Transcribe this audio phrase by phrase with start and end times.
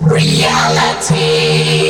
[0.00, 1.86] reality.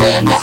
[0.00, 0.39] Send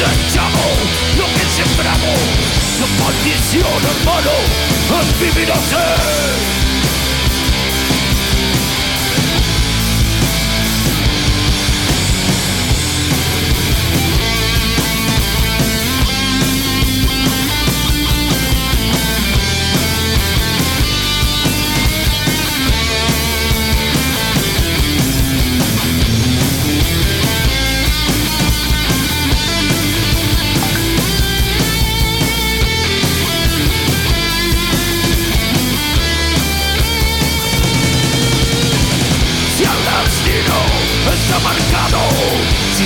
[0.00, 0.64] desechado
[1.18, 2.20] lo que sembramos.
[2.80, 3.66] La maldición,
[3.98, 4.30] hermano,
[4.98, 6.59] adivinase.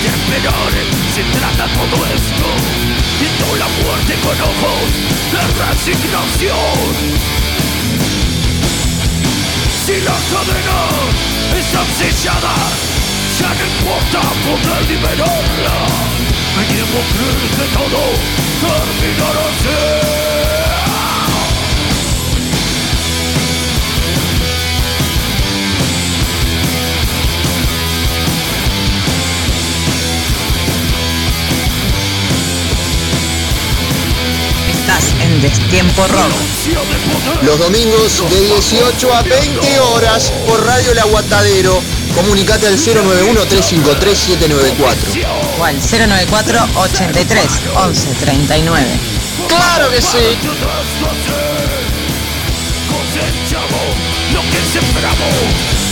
[0.01, 2.47] siempre llores Si trata todo esto
[3.21, 4.89] Viendo la muerte con ojos
[5.33, 6.79] de resignación
[9.87, 10.81] Si la cadena
[11.59, 12.55] es obsesiada
[13.39, 15.77] Ya no importa poder liberarla
[16.57, 18.03] Me niego a creer que todo
[18.63, 20.54] terminará así
[34.95, 36.31] Estás en Destiempo Rock.
[37.43, 41.83] Los domingos de 18 a 20 horas por Radio El Aguatadero.
[42.15, 45.27] Comunicate al 091-353-794.
[45.59, 48.87] O al 094 83 11 39.
[49.49, 50.39] ¡Claro que sí!
[54.33, 55.35] Lo que sembramos,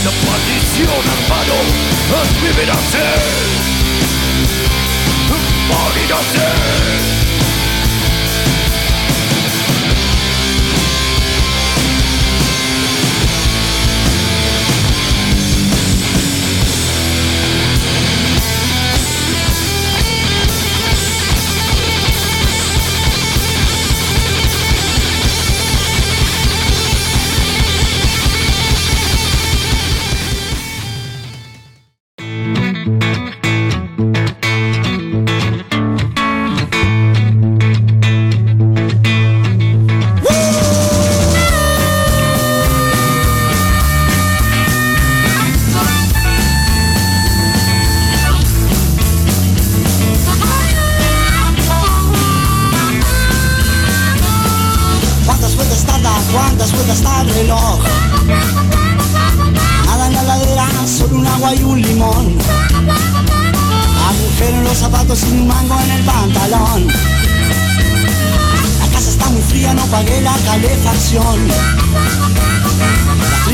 [0.05, 1.03] la maldición
[2.23, 2.71] es vivir
[5.67, 7.32] morir.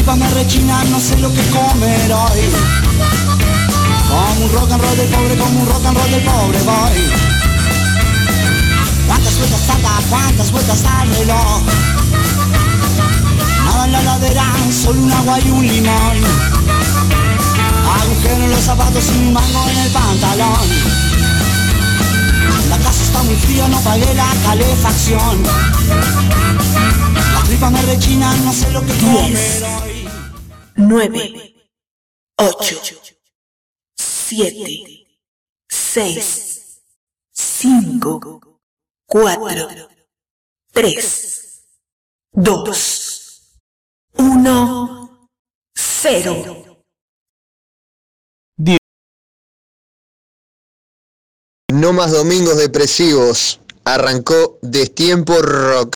[0.09, 2.41] Las tripas me rechinan, no sé lo que comer hoy.
[4.09, 7.11] Como un rock and roll del pobre, como un rock and roll del pobre voy.
[9.06, 9.89] ¿Cuántas vueltas salta?
[10.09, 11.61] ¿Cuántas vueltas al reloj?
[13.65, 16.17] Nada en la ladera, solo un agua y un limón.
[18.01, 20.69] Agujero en los zapatos y un mango en el pantalón.
[22.67, 25.44] La casa está muy fría, no pagué la calefacción.
[27.33, 29.88] Las tripas me rechinan, no sé lo que comer hoy.
[30.79, 31.55] 9,
[32.37, 33.15] 8,
[33.97, 35.07] 7,
[35.69, 36.81] 6,
[37.33, 38.39] 5,
[39.05, 39.67] 4,
[40.71, 41.65] 3,
[42.31, 43.59] 2,
[44.13, 45.29] 1,
[45.75, 46.65] 0.
[51.73, 53.59] No más domingos depresivos.
[53.83, 55.93] Arrancó Destiempo Rock.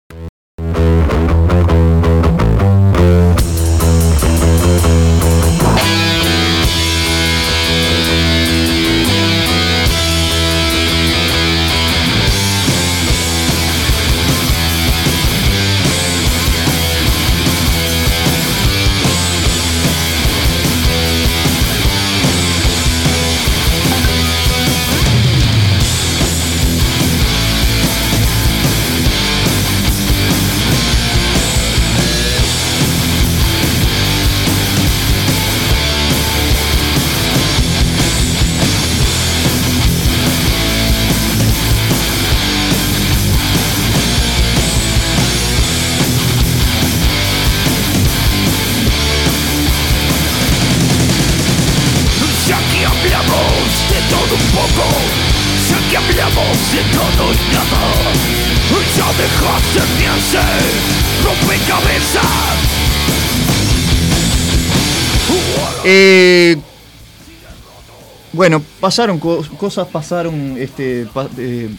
[68.33, 71.69] Bueno, pasaron co- cosas, pasaron este pa- eh,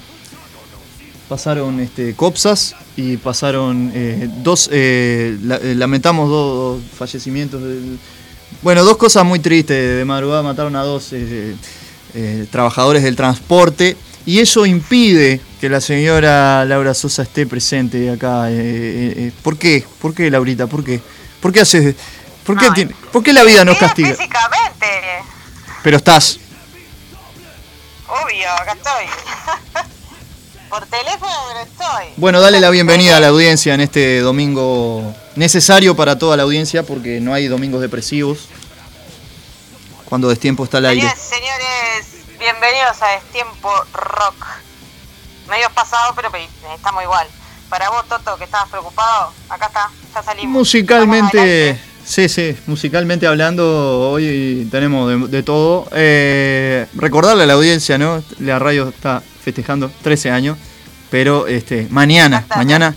[1.29, 7.99] pasaron este copsas y pasaron eh, dos eh, la- eh, lamentamos dos fallecimientos del-
[8.63, 9.99] bueno, dos cosas muy tristes.
[9.99, 11.13] De madrugada mataron a dos
[12.51, 18.49] trabajadores del transporte y eso impide que la señora Laura Sosa esté presente acá.
[19.43, 19.85] ¿Por qué?
[20.01, 20.67] ¿Por qué, Laurita?
[20.69, 21.01] ¿Por qué?
[21.41, 21.95] ¿Por qué haces?
[22.45, 24.11] ¿Por qué, tiene- ¿por qué la vida nos castiga?
[24.11, 24.87] Físicamente,
[25.83, 26.39] Pero estás.
[28.23, 29.05] Obvio, acá estoy.
[30.71, 32.07] Por teléfono, pero estoy.
[32.17, 36.83] Bueno, dale la bienvenida a la audiencia en este domingo necesario para toda la audiencia
[36.83, 38.49] porque no hay domingos depresivos.
[40.07, 41.03] Cuando Destiempo está al aire.
[41.03, 44.47] Señores, señores, bienvenidos a Destiempo Rock.
[45.49, 47.27] Medio pasado, pero pe- estamos igual.
[47.69, 50.53] Para vos, Toto, que estabas preocupado, acá está, ya salimos.
[50.53, 51.81] Musicalmente.
[52.05, 55.89] Sí, sí, musicalmente hablando, hoy tenemos de, de todo.
[55.93, 58.23] Eh, recordarle a la audiencia, ¿no?
[58.41, 60.59] La radio está festejando 13 años,
[61.11, 62.95] pero este, mañana, mañana,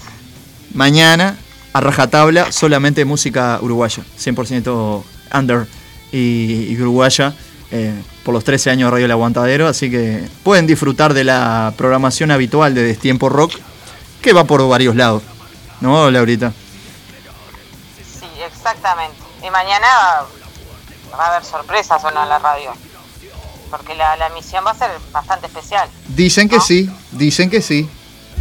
[0.74, 1.38] mañana,
[1.74, 5.68] a rajatabla, solamente música uruguaya, 100% under
[6.12, 7.34] y, y uruguaya.
[7.72, 11.74] eh, por los 13 años de Radio El Aguantadero, así que pueden disfrutar de la
[11.78, 13.54] programación habitual de Destiempo Rock,
[14.22, 15.24] que va por varios lados,
[15.82, 16.54] ¿no, Laurita?
[18.72, 19.18] Exactamente.
[19.44, 19.88] Y mañana
[21.18, 22.74] va a haber sorpresas o no en la radio.
[23.70, 25.90] Porque la, la emisión va a ser bastante especial.
[26.08, 26.62] Dicen que ¿No?
[26.62, 27.90] sí, dicen que sí.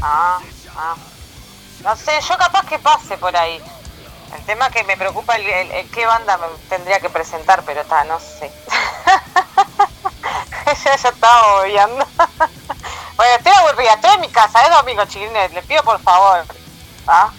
[0.03, 0.39] Ah,
[0.77, 0.95] ah.
[1.83, 3.61] No sé, yo capaz que pase por ahí.
[4.37, 7.81] El tema que me preocupa el, el- el qué banda me tendría que presentar, pero
[7.83, 8.51] está, no sé.
[10.85, 12.07] ya, ya estaba obviando.
[13.17, 16.45] bueno, estoy aburrida, estoy en mi casa, es domingo, chiquilines, les pido por favor.
[17.07, 17.31] ¿Ah?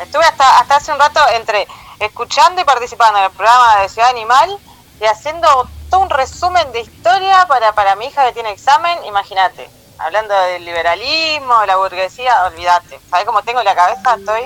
[0.00, 1.66] Estuve hasta, hasta hace un rato entre
[2.00, 4.56] escuchando y participando en el programa de Ciudad Animal
[5.00, 9.68] y haciendo todo un resumen de historia para, para mi hija que tiene examen, imagínate.
[9.98, 13.00] Hablando del liberalismo, de la burguesía, olvídate.
[13.10, 14.14] ¿Sabes cómo tengo la cabeza?
[14.16, 14.42] Estoy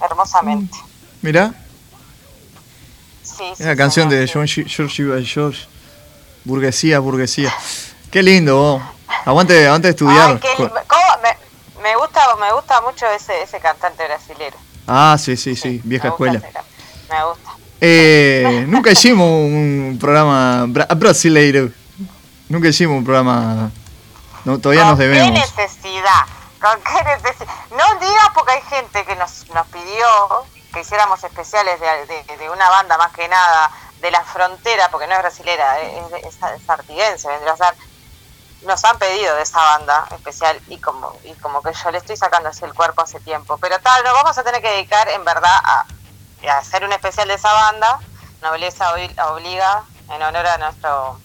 [0.00, 0.76] hermosamente.
[1.20, 1.52] Mirá,
[3.22, 4.28] Sí, es sí, la canción de.
[4.32, 5.66] John George George.
[6.44, 7.54] Burguesía, burguesía.
[8.10, 8.82] Qué lindo, vos.
[9.24, 10.30] Aguante, aguante de estudiar.
[10.30, 11.02] Ay, qué li- ¿cómo?
[11.22, 11.36] Me,
[11.82, 14.56] me gusta, me gusta mucho ese, ese cantante brasilero.
[14.86, 16.48] Ah, sí, sí, sí, vieja me gusta escuela.
[16.48, 17.50] ese Me gusta.
[17.80, 21.68] Eh, nunca hicimos un programa bra- brasileiro.
[22.48, 23.70] Nunca hicimos un programa.
[24.44, 25.28] No, todavía nos ¿Con debemos.
[25.30, 26.22] qué necesidad?
[26.60, 27.52] ¿Con qué necesidad?
[27.70, 30.06] No digas porque hay gente que nos, nos pidió
[30.72, 33.70] que hiciéramos especiales de, de, una banda más que nada
[34.00, 37.74] de la frontera, porque no es brasilera, es, es, es artiguense, vendría a ser
[38.66, 42.16] nos han pedido de esa banda especial y como y como que yo le estoy
[42.16, 43.58] sacando así el cuerpo hace tiempo.
[43.58, 45.86] Pero tal, nos vamos a tener que dedicar en verdad a,
[46.58, 48.00] hacer un especial de esa banda.
[48.42, 51.18] Nobleza obliga en honor a nuestro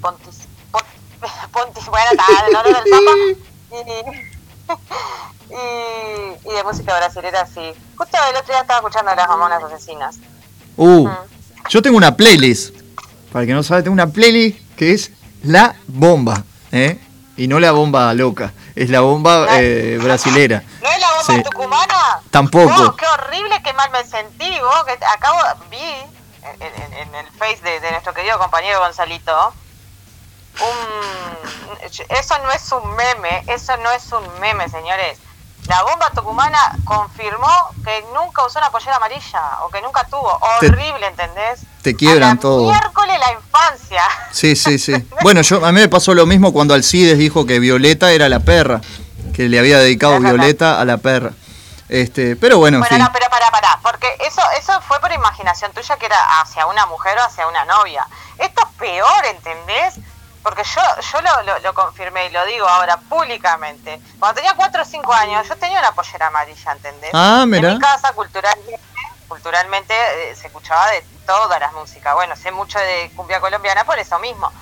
[0.00, 0.48] Pontis,
[1.52, 4.78] Pontis, bueno, tal, en honor al Papa.
[5.52, 7.74] Y, y, de música brasileña, sí.
[7.94, 10.16] Justo el otro día estaba escuchando a las mamonas asesinas.
[10.78, 11.16] Uh, mm.
[11.68, 12.74] yo tengo una playlist.
[13.30, 15.12] Para el que no sabe, tengo una playlist que es
[15.42, 16.44] La Bomba.
[16.72, 16.98] ¿Eh?
[17.36, 20.62] Y no la bomba loca, es la bomba eh, brasilera.
[20.82, 22.20] ¿No es la bomba tucumana?
[22.30, 22.96] Tampoco.
[22.96, 25.38] qué horrible, qué mal me sentí, vos, que acabo,
[25.70, 25.78] vi
[26.42, 29.54] en, el face de, nuestro querido compañero Gonzalito,
[30.60, 35.18] un, eso no es un meme, eso no es un meme, señores.
[35.68, 37.48] La bomba tucumana confirmó
[37.84, 40.38] que nunca usó una pollera amarilla o que nunca tuvo.
[40.40, 41.60] Horrible, ¿entendés?
[41.82, 42.68] Te quiebran todo.
[42.68, 44.02] Miércoles la infancia.
[44.32, 44.92] Sí, sí, sí.
[45.22, 48.40] bueno, yo a mí me pasó lo mismo cuando Alcides dijo que Violeta era la
[48.40, 48.80] perra,
[49.34, 51.32] que le había dedicado Violeta a la perra.
[51.88, 55.96] Este, pero bueno, bueno, no, pero para, para, porque eso, eso fue por imaginación tuya
[55.98, 58.06] que era hacia una mujer o hacia una novia.
[58.38, 60.00] Esto es peor, ¿entendés?
[60.42, 60.80] Porque yo,
[61.12, 64.00] yo lo, lo, confirmé y lo digo ahora públicamente.
[64.18, 67.10] Cuando tenía 4 o 5 años, yo tenía una pollera amarilla, ¿entendés?
[67.14, 67.68] Ah, mira.
[67.68, 68.80] En mi casa, culturalmente,
[69.28, 72.14] culturalmente eh, se escuchaba de todas las músicas.
[72.14, 74.52] Bueno, sé mucho de cumbia colombiana por eso mismo.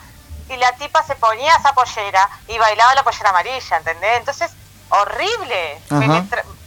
[0.51, 4.19] Y la tipa se ponía esa pollera y bailaba la pollera amarilla, ¿entendés?
[4.19, 4.53] Entonces,
[4.91, 5.77] horrible.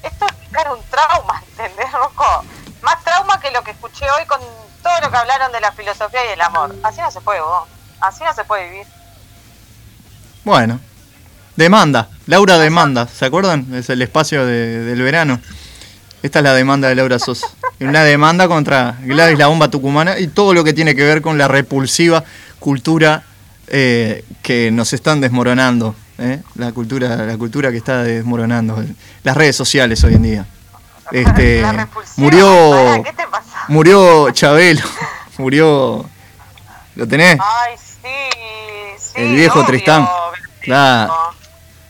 [0.01, 0.25] esto
[0.59, 2.43] era un trauma, ¿entendés, Rocco?
[2.81, 4.39] Más trauma que lo que escuché hoy con
[4.81, 6.75] todo lo que hablaron de la filosofía y el amor.
[6.83, 7.67] Así no se puede, vos.
[8.01, 8.87] Así no se puede vivir.
[10.43, 10.79] Bueno,
[11.55, 13.73] demanda, Laura demanda, ¿se acuerdan?
[13.73, 15.39] Es el espacio del verano.
[16.21, 17.47] Esta es la demanda de Laura Sosa.
[17.81, 21.37] Una demanda contra Gladys la bomba tucumana y todo lo que tiene que ver con
[21.37, 22.23] la repulsiva
[22.59, 23.23] cultura
[23.67, 25.95] eh, que nos están desmoronando.
[26.17, 26.41] ¿eh?
[26.55, 28.83] La cultura, la cultura que está desmoronando.
[29.23, 30.45] Las redes sociales hoy en día.
[31.11, 31.61] Este,
[32.15, 33.03] murió,
[33.67, 34.81] murió Chabelo,
[35.37, 36.09] murió,
[36.95, 37.37] ¿lo tenés?
[37.39, 38.09] Ay, sí,
[38.97, 39.13] sí.
[39.15, 40.07] El viejo Tristán.
[40.63, 41.13] Claro.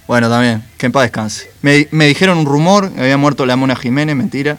[0.08, 1.50] Bueno, también, que en paz descanse.
[1.62, 4.58] Me, me dijeron un rumor, había muerto la Mona Jiménez, mentira.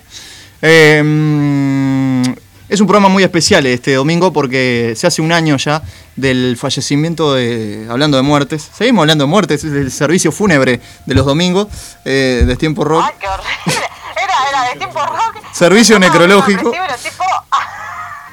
[0.63, 2.23] Em,
[2.69, 5.83] es un programa muy especial este domingo porque se hace un año ya
[6.17, 7.87] del fallecimiento de.
[7.91, 8.71] Hablando de muertes.
[8.73, 11.69] Seguimos hablando de muertes, del servicio fúnebre de los domingos
[12.07, 13.05] eh, de Tiempo Rock.
[13.07, 13.53] Ay, qué horrible.
[14.17, 15.53] Era, era de Tiempo Rock.
[15.53, 16.73] Servicio necrológico.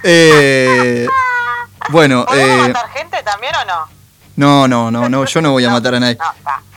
[0.04, 1.06] Eh,
[1.90, 2.26] bueno.
[2.34, 4.01] Eh, matar gente también o no?
[4.36, 6.18] No, no, no, no, yo no voy a matar a nadie.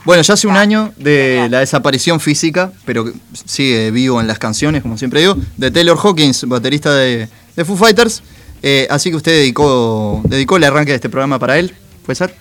[0.05, 3.07] Bueno, ya hace un año de la desaparición física, pero
[3.47, 7.29] sigue vivo en las canciones, como siempre digo, de Taylor Hawkins, baterista de,
[7.65, 8.23] Foo Fighters.
[8.63, 12.37] Eh, así que usted dedicó, dedicó el arranque de este programa para él, ¿puede ser?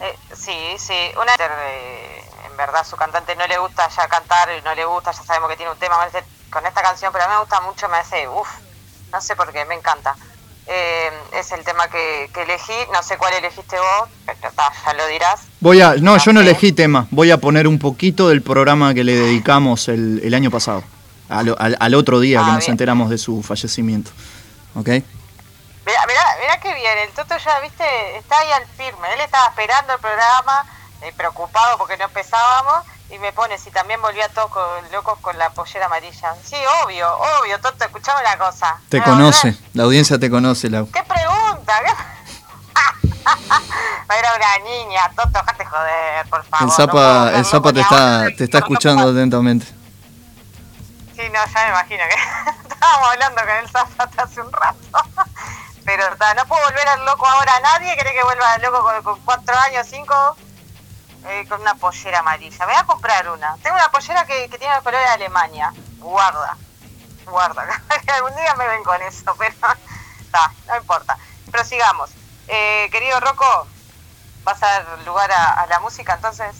[0.00, 0.94] Eh, sí, sí.
[1.20, 5.22] Una, eh, en verdad, su cantante no le gusta ya cantar, no le gusta, ya
[5.22, 5.96] sabemos que tiene un tema
[6.50, 8.48] con esta canción, pero a mí me gusta mucho, me hace, uff,
[9.12, 10.16] no sé por qué, me encanta.
[10.66, 12.72] Eh, es el tema que, elegí.
[12.92, 14.38] No sé cuál elegiste vos, pero
[14.84, 15.42] ya lo dirás.
[15.60, 17.06] Voy a, no, yo no elegí tema.
[17.10, 20.82] Voy a poner un poquito del programa que le dedicamos el, el año pasado,
[21.28, 24.10] al, al, otro día que ah, nos enteramos de su fallecimiento.
[24.74, 24.88] ¿Ok?
[24.88, 26.98] Mira, mira, mira qué bien.
[27.06, 27.84] El Toto ya, viste,
[28.16, 29.12] está ahí al firme.
[29.12, 30.64] Él estaba esperando el programa,
[31.02, 34.50] eh, preocupado porque no empezábamos y me pone si también volvía todos
[34.90, 36.34] locos con la pollera amarilla.
[36.42, 38.78] Sí, obvio, obvio, Toto, escuchame una cosa.
[38.88, 40.90] Te conoce, la audiencia te conoce, Lau.
[40.90, 41.80] ¿Qué pregunta?
[44.18, 46.68] Era una niña, Toto, déjate joder, por favor.
[46.68, 49.66] El Zapa, el Zapa te está, te está escuchando atentamente.
[51.14, 54.78] Sí, no, ya me imagino que estábamos hablando con el Zapa hace un rato.
[55.84, 57.52] Pero no puedo volver al loco ahora.
[57.62, 60.36] ¿Nadie cree que vuelva al loco con, con cuatro años, cinco?
[61.26, 62.58] Eh, con una pollera amarilla.
[62.66, 63.56] Me voy a comprar una.
[63.62, 65.72] Tengo una pollera que, tiene el color de Alemania.
[65.98, 66.56] Guarda.
[67.24, 67.62] Guarda.
[68.14, 69.50] Algún día me ven con eso, pero
[70.20, 71.16] está, no importa.
[71.50, 72.10] Prosigamos.
[72.46, 73.66] Eh, querido Rocco,
[74.44, 76.56] ¿vas a dar lugar a, la música entonces?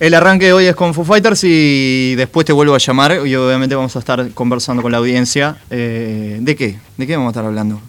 [0.00, 3.36] El arranque de hoy es con Foo Fighters y después te vuelvo a llamar y
[3.36, 5.58] obviamente vamos a estar conversando con la audiencia.
[5.70, 6.80] Eh, ¿De qué?
[6.96, 7.80] ¿De qué vamos a estar hablando?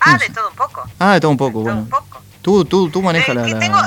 [0.00, 0.82] Ah, de todo un poco.
[0.98, 1.78] Ah, de todo un poco, bueno.
[1.78, 2.20] un poco.
[2.42, 3.58] Tú, tú, tú manejas la...
[3.58, 3.78] Tengo,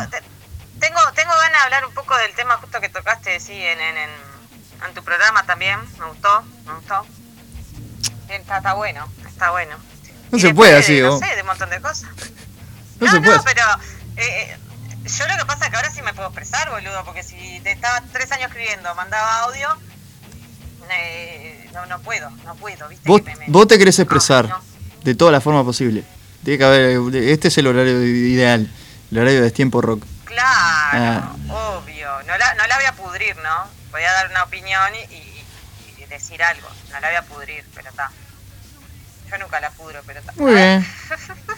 [0.87, 3.97] tengo, tengo ganas de hablar un poco del tema justo que tocaste, sí, en, en,
[3.97, 5.79] en, tu programa también.
[5.99, 7.05] Me gustó, me gustó.
[8.29, 9.75] Está, está bueno, está bueno.
[10.31, 12.09] No se puede así, No sé, de un montón de cosas.
[12.99, 13.61] No, no, no pero
[14.17, 14.57] eh,
[15.05, 17.71] yo lo que pasa es que ahora sí me puedo expresar, boludo, porque si te
[17.71, 19.67] estaba tres años escribiendo, mandaba audio,
[20.91, 23.07] eh, no, no puedo, no puedo, ¿viste?
[23.09, 24.63] Vos, Que me- me- vos te querés expresar No, no.
[25.03, 26.03] de toda la forma posible.
[26.43, 28.69] Tiene que haber, este es el horario ideal,
[29.11, 30.03] el horario de tiempo rock.
[30.35, 31.77] Claro, Ah.
[31.77, 32.09] obvio.
[32.27, 33.67] No la, no la voy a pudrir, ¿no?
[33.91, 35.45] Voy a dar una opinión y, y-
[36.01, 36.67] y decir algo.
[36.91, 38.11] No la voy a pudrir, pero está.
[39.31, 40.33] Yo nunca la pudro, pero está.
[40.37, 40.85] Muy bien.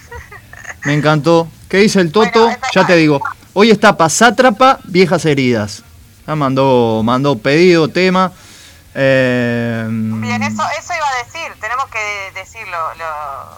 [0.86, 1.50] Me encantó.
[1.70, 2.46] ¿Qué dice el Toto?
[2.46, 3.22] Bueno, ya te digo.
[3.54, 5.84] Hoy está Pasátrapa, Viejas Heridas.
[6.26, 8.32] Ya mandó, mandó pedido, tema.
[8.94, 11.52] Eh, Bien, eso, eso iba a decir.
[11.60, 12.78] Tenemos que decirlo.
[12.96, 13.58] Lo,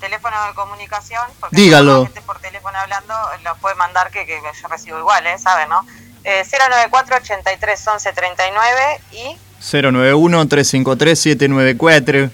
[0.00, 1.22] los teléfonos de comunicación.
[1.38, 2.04] Porque Dígalo.
[2.04, 5.38] gente por teléfono hablando los puede mandar que, que yo recibo igual, ¿eh?
[5.38, 5.86] ¿Saben, no?
[6.24, 9.38] Eh, 094 83 11 39 y.
[9.60, 12.30] 091-353-794.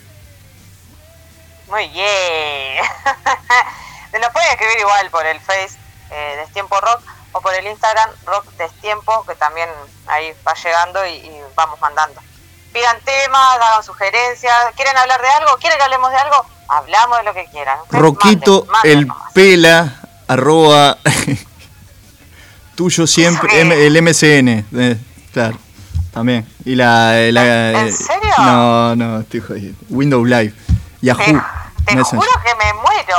[1.68, 2.84] Muy bien.
[4.20, 5.76] Nos pueden escribir igual por el Face
[6.10, 9.68] eh, Destiempo Rock o por el Instagram Rock Destiempo, que también
[10.06, 12.20] ahí va llegando y, y vamos mandando.
[12.72, 14.54] Pidan temas, hagan sugerencias.
[14.76, 15.56] ¿Quieren hablar de algo?
[15.58, 16.46] ¿Quieren que hablemos de algo?
[16.68, 17.78] Hablamos de lo que quieran.
[17.82, 19.32] Ustedes Roquito manden, manden el nomás.
[19.32, 20.98] pela arroba
[22.74, 23.60] tuyo siempre.
[23.60, 24.96] M- el MCN eh,
[25.32, 25.58] claro
[26.12, 28.32] también y la, eh, la ¿En eh, serio?
[28.38, 30.54] no no estoy jodido Windows Live
[31.02, 31.32] Yahoo Te,
[31.94, 33.16] te juro que me muero,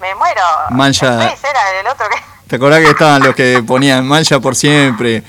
[0.00, 0.42] me muero.
[0.70, 2.16] Mancha- El era el otro que...
[2.48, 5.22] ¿Te acordás que estaban los que ponían mancha por siempre?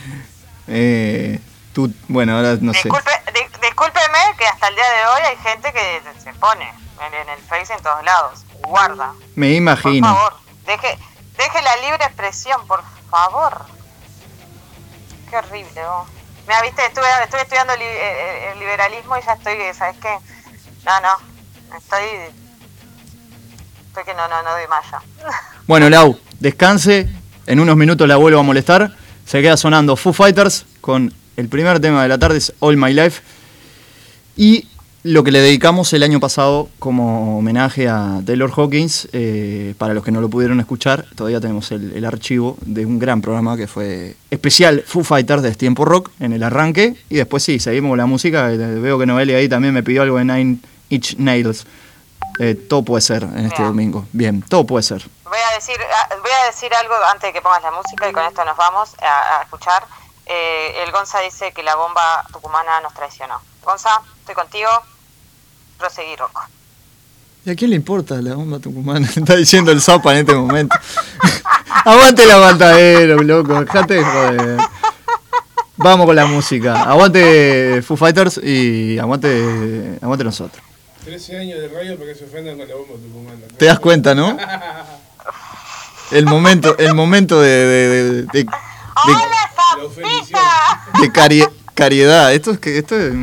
[0.67, 1.39] Eh,
[1.73, 2.79] tú, bueno, ahora no sé.
[2.83, 6.73] Disculpe, di- discúlpeme que hasta el día de hoy hay gente que se pone
[7.07, 8.39] en, en el Face en todos lados.
[8.63, 9.13] Guarda.
[9.35, 10.07] Me Por imagino.
[10.07, 10.33] favor,
[10.65, 10.97] deje,
[11.37, 13.65] deje la libre expresión, por favor.
[15.29, 16.07] Qué horrible, vos.
[16.47, 20.09] Mira, viste, estuve, estuve estudiando li- eh, el liberalismo y ya estoy, ¿sabes qué?
[20.85, 22.03] No, no, estoy...
[23.87, 25.01] Estoy que no, no, no doy más ya.
[25.67, 27.07] Bueno, Lau, descanse.
[27.45, 28.95] En unos minutos la vuelvo a molestar.
[29.25, 32.93] Se queda sonando Foo Fighters con el primer tema de la tarde, es All My
[32.93, 33.21] Life.
[34.35, 34.67] Y
[35.03, 40.03] lo que le dedicamos el año pasado como homenaje a Taylor Hawkins, eh, para los
[40.03, 43.67] que no lo pudieron escuchar, todavía tenemos el, el archivo de un gran programa que
[43.67, 46.95] fue especial Foo Fighters de Tiempo Rock en el arranque.
[47.09, 48.51] Y después sí, seguimos con la música.
[48.51, 50.59] Eh, Veo que Noelia ahí también me pidió algo de Nine
[50.89, 51.65] Inch Nails.
[52.39, 54.05] Eh, todo puede ser en este domingo.
[54.13, 55.03] Bien, todo puede ser.
[55.25, 58.13] Voy a decir, ah, voy a decir algo antes de que pongas la música y
[58.13, 59.83] con esto nos vamos a, a escuchar.
[60.33, 63.41] Eh, el Gonza dice que la bomba tucumana nos traicionó.
[63.63, 63.89] Gonza,
[64.19, 64.69] estoy contigo.
[65.77, 66.41] Proseguir, Rocco.
[67.43, 69.07] ¿Y a quién le importa la bomba tucumana?
[69.15, 70.75] Está diciendo el Zapa en este momento.
[71.85, 73.59] Aguante el aguantadero, loco.
[73.65, 74.57] Dejate de joder.
[75.77, 76.83] Vamos con la música.
[76.83, 80.63] Aguante Foo Fighters y aguante, aguante nosotros.
[81.03, 83.39] 13 años de radio para que se ofendan con la bomba tucumana.
[83.57, 84.37] ¿Te das cuenta, no?
[86.11, 88.45] El momento, el momento de, de, de, de-
[89.05, 90.41] de- ¡Hola, La ofendición.
[90.41, 90.99] Zapita!
[91.01, 92.33] de cari- cariedad.
[92.33, 93.13] Esto es que esto es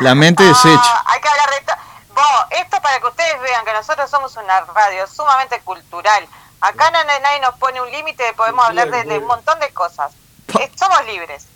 [0.00, 0.80] la mente deshecha.
[0.82, 1.72] Ah, hay que hablar de esto.
[2.14, 6.26] Vos, esto para que ustedes vean que nosotros somos una radio sumamente cultural.
[6.60, 10.12] Acá nadie nos pone un límite, podemos hablar de, de un montón de cosas.
[10.60, 11.46] Eh, somos libres.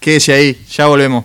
[0.00, 1.24] Quédese ahí, ya volvemos.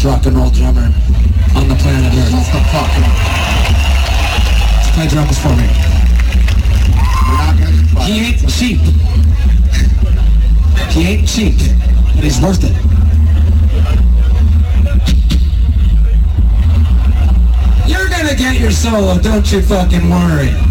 [0.00, 0.92] greatest rock and roll drummer
[1.56, 2.46] on the planet Earth.
[2.46, 3.04] Stop talking.
[4.78, 5.66] Just play drums for me.
[8.04, 8.80] He ain't cheap.
[10.90, 11.56] he ain't cheap,
[12.14, 12.74] but he's worth it.
[17.88, 20.69] You're gonna get your solo, don't you fucking worry.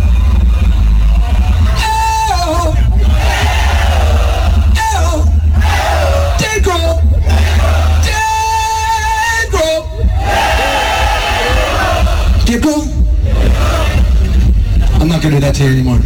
[15.20, 16.00] not gonna do that to you anymore.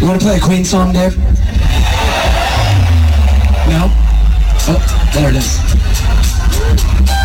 [0.00, 1.18] You wanna play a Queen song, Dave?
[3.68, 3.90] No?
[4.70, 7.17] Oh, there it is.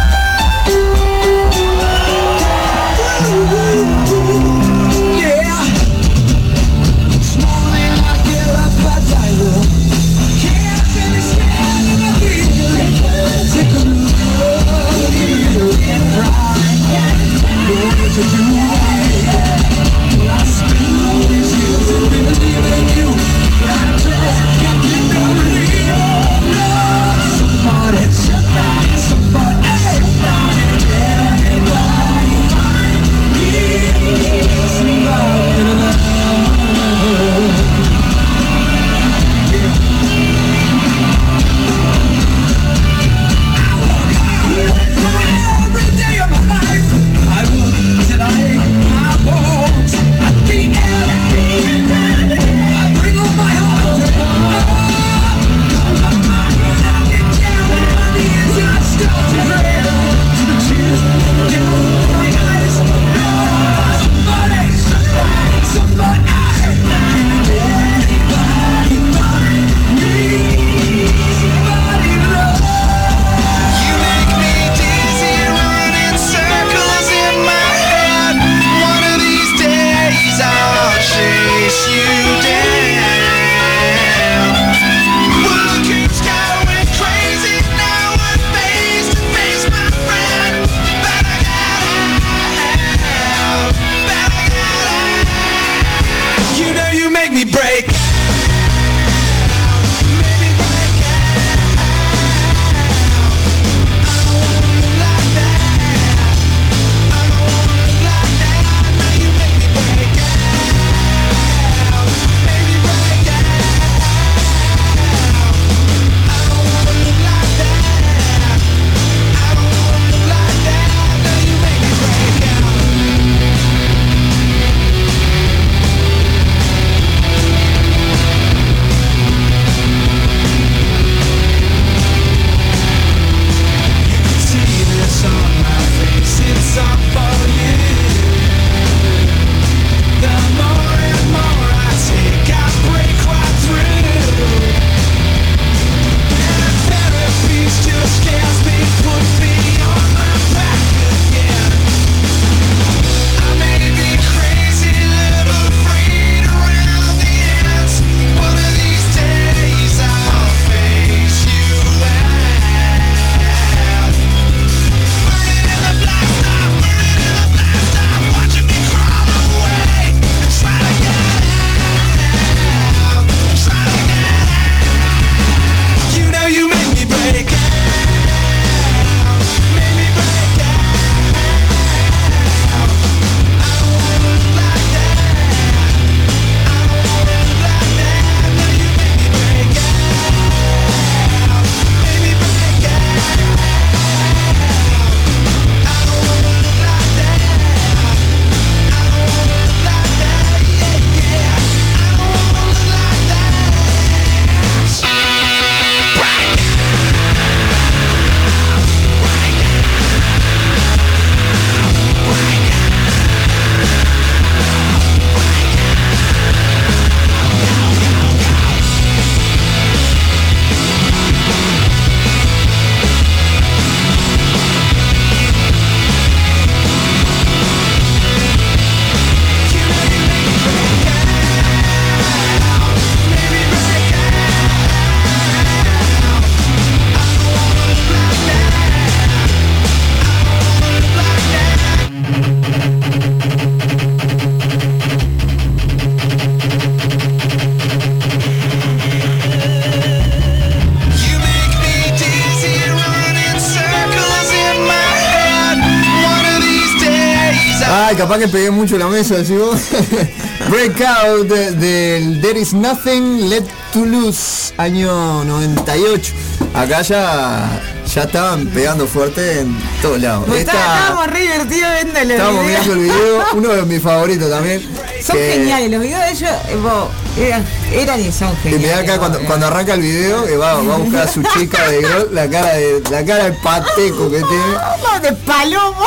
[258.43, 259.79] Que pegué mucho la mesa, decís vos.
[260.69, 266.33] Breakout de- del There is Nothing Let to Lose, año 98.
[266.73, 267.79] Acá ya,
[268.13, 270.43] ya estaban pegando fuerte en todos lados.
[270.47, 272.79] Pues Esta- está- estábamos re divertidos viendo el estábamos video.
[272.81, 274.81] mirando el video, uno de mis favoritos también.
[275.25, 278.99] Son que- geniales, los videos de ellos eh, vos, eran, eran y son Y mirá
[278.99, 281.87] acá cuando, vos, cuando arranca el video, que va, va a buscar a su chica
[281.89, 284.73] de gro- la cara de la cara de pateco que tiene.
[285.03, 286.05] No, de palomo.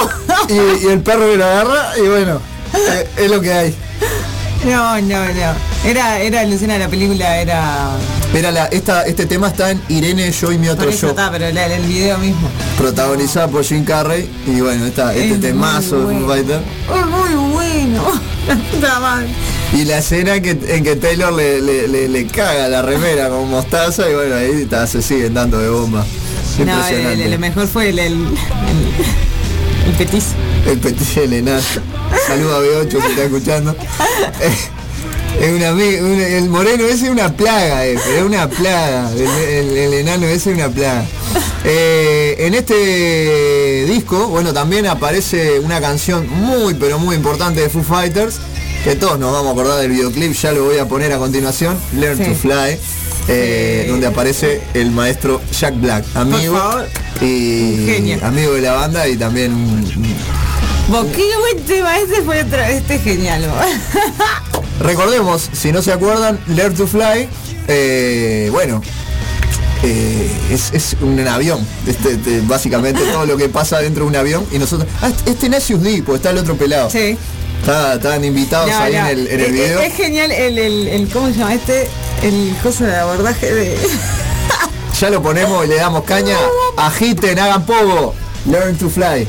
[0.48, 2.40] Y, y el perro que lo agarra y bueno,
[2.74, 3.74] eh, es lo que hay.
[4.64, 5.54] No, no, no.
[5.84, 7.90] Era, era alucina la película, era.
[8.32, 11.48] Mira, la, esta, este tema está en Irene, yo y mi otro yo, está, pero
[11.52, 12.48] la- el video mismo.
[12.76, 14.28] protagonizada por Jim Carrey.
[14.46, 16.54] Y bueno, está este Es temazo muy de Foo bueno.
[16.96, 18.02] Es muy bueno.
[19.74, 23.50] Y la escena que, en que Taylor le, le, le- le caga la remera con
[23.50, 26.04] mostaza y bueno, ahí está, se siguen dando de bomba.
[26.58, 27.24] No, Impresionante.
[27.26, 31.16] el mejor fue el, el, el, el petis.
[31.16, 31.60] El enano.
[32.26, 33.76] Saluda a B8 si está escuchando.
[35.38, 39.10] Es una, el moreno ese es una plaga, eh, pero es una plaga.
[39.12, 41.04] El, el- el enano ese es una plaga.
[41.64, 47.82] Eh, en este disco, bueno, también aparece una canción muy, pero muy importante de Foo
[47.82, 48.36] Fighters,
[48.86, 51.76] que todos nos vamos a acordar del videoclip, ya lo voy a poner a continuación,
[51.96, 52.24] Learn Sí.
[52.24, 52.78] to Fly,
[53.26, 53.90] eh, Sí.
[53.90, 56.86] donde aparece el maestro Jack Black, amigo favor.
[57.20, 58.18] y genio.
[58.22, 59.52] amigo de la banda y también
[60.88, 63.44] Vos, qué buen tema, este fue otro, este es genial.
[63.48, 64.62] vos.
[64.80, 67.28] Recordemos, si no se acuerdan, Learn to Fly,
[67.66, 68.80] eh, bueno,
[69.82, 74.16] eh, es, es un avión, este, este, básicamente todo lo que pasa dentro de un
[74.16, 74.88] avión y nosotros...
[75.02, 76.88] Ah, este Necius D, pues está el otro pelado.
[76.88, 77.18] Sí.
[77.62, 79.80] Estaban invitados No, ahí no, en el, en el es- video.
[79.80, 81.88] Es, genial el, el, el, ¿cómo se llama este?
[82.22, 83.76] El cosa de abordaje de...
[85.00, 86.36] Ya lo ponemos y le damos caña.
[86.78, 88.14] Agiten, hagan pogo.
[88.46, 89.26] Learn to Fly.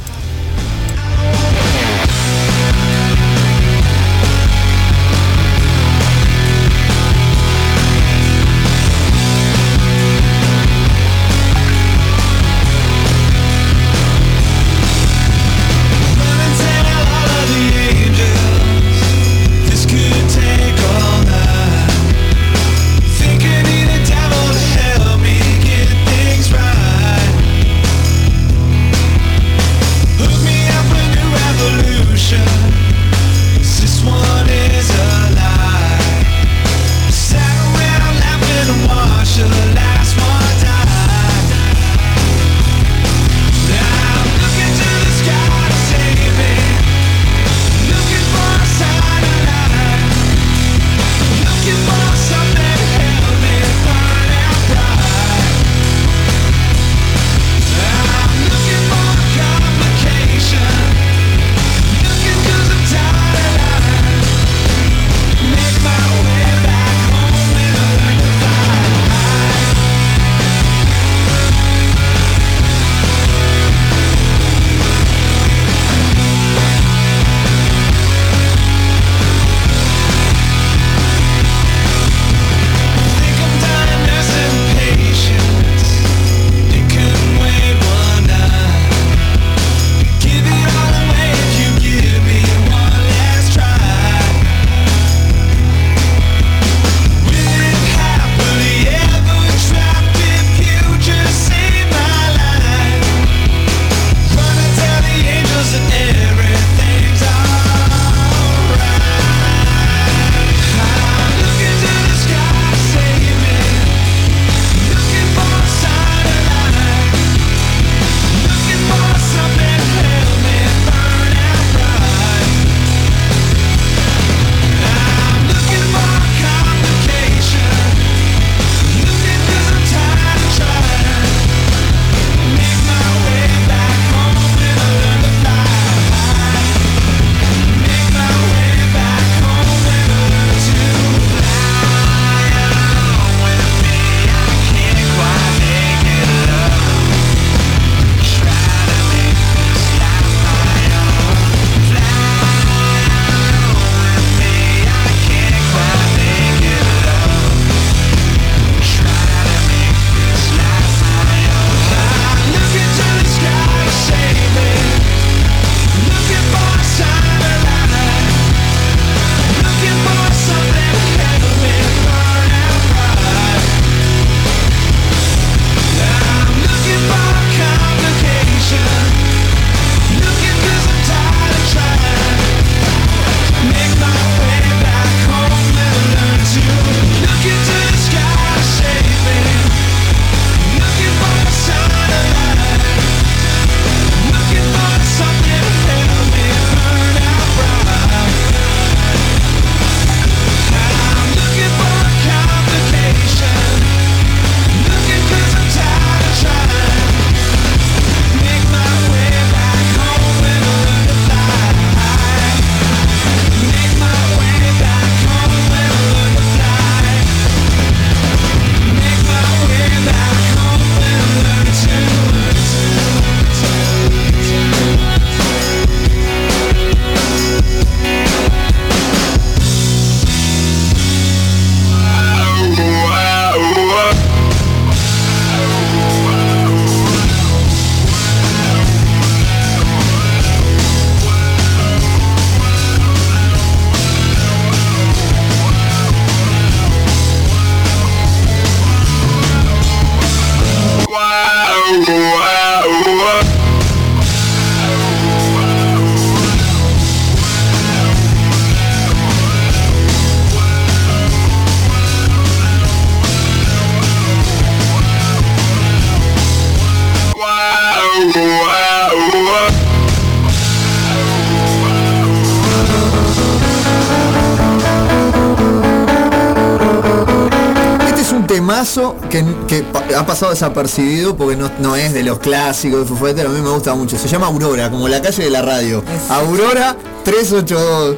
[278.78, 279.84] Temazo que,
[280.16, 283.70] ha pasado desapercibido porque no, no es de los clásicos de Fighters, a mí me
[283.70, 284.20] gusta mucho.
[284.20, 286.04] Se llama Aurora, como la calle de la radio.
[286.30, 288.18] Aurora 382.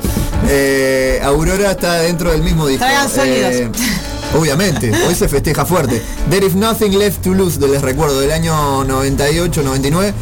[0.49, 2.85] Eh, Aurora está dentro del mismo disco.
[3.23, 3.71] Eh,
[4.37, 6.01] obviamente, hoy se festeja fuerte.
[6.29, 10.13] There is nothing left to lose, les recuerdo, del año 98-99.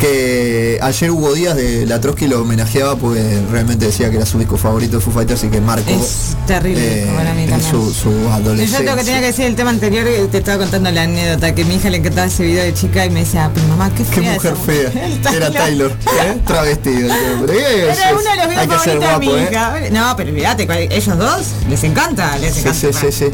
[0.00, 4.38] Que ayer hubo días de la Trotsky lo homenajeaba porque realmente decía que era su
[4.38, 7.70] disco favorito de Foo Fighters y que marcó Es terrible, eh, para mí en también.
[7.70, 8.90] su, su Yo adolescencia.
[8.90, 11.64] lo que tenía que decir el tema anterior, eh, te estaba contando la anécdota que
[11.64, 14.20] mi hija le encantaba ese video de chica y me decía, pero mamá, qué Qué
[14.20, 14.88] fea mujer esa fea.
[14.90, 15.34] mujer".
[15.34, 16.38] Era Taylor, ¿eh?
[16.46, 17.08] travestido.
[17.46, 19.48] Pero es- Era uno de los videos hay que ser favoritos de mi guapo, ¿eh?
[19.50, 19.90] hija.
[19.92, 22.78] No, pero cual- ellos dos les encanta, les encanta.
[22.78, 23.24] sí, sí, sí.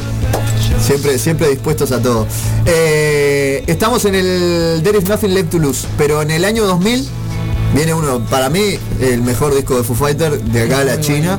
[0.82, 2.26] Siempre, siempre dispuestos a todo.
[2.66, 7.08] Eh, estamos en el There is Nothing Left to Lose, pero en el año 2000
[7.74, 11.38] viene uno, para mí, el mejor disco de Foo Fighter de acá a la China.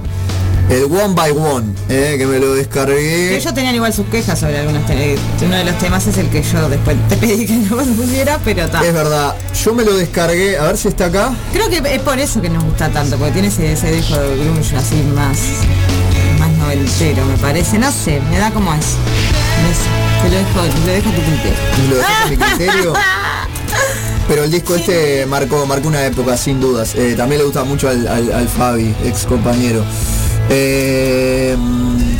[0.70, 3.36] El One by One, eh, que me lo descargué.
[3.36, 5.20] Ellos tenían igual sus quejas sobre algunos temas.
[5.42, 8.64] Uno de los temas es el que yo después te pedí que no pusiera, pero
[8.64, 8.84] está.
[8.84, 11.36] Es verdad, yo me lo descargué, a ver si está acá.
[11.52, 14.38] Creo que es por eso que nos gusta tanto, porque tiene ese, ese disco de
[14.38, 15.38] grunge así más,
[16.76, 17.78] noventero, me parece.
[17.78, 18.86] No sé, me da como es.
[19.62, 21.90] No te lo dejo, lo dejo a tu criterio.
[21.90, 22.94] Lo dejé a mi criterio.
[24.28, 26.96] Pero el disco este marcó, marcó una época, sin dudas.
[26.96, 29.84] Eh, también le gusta mucho al, al- al Fabi, ex compañero.
[30.50, 31.56] Eh,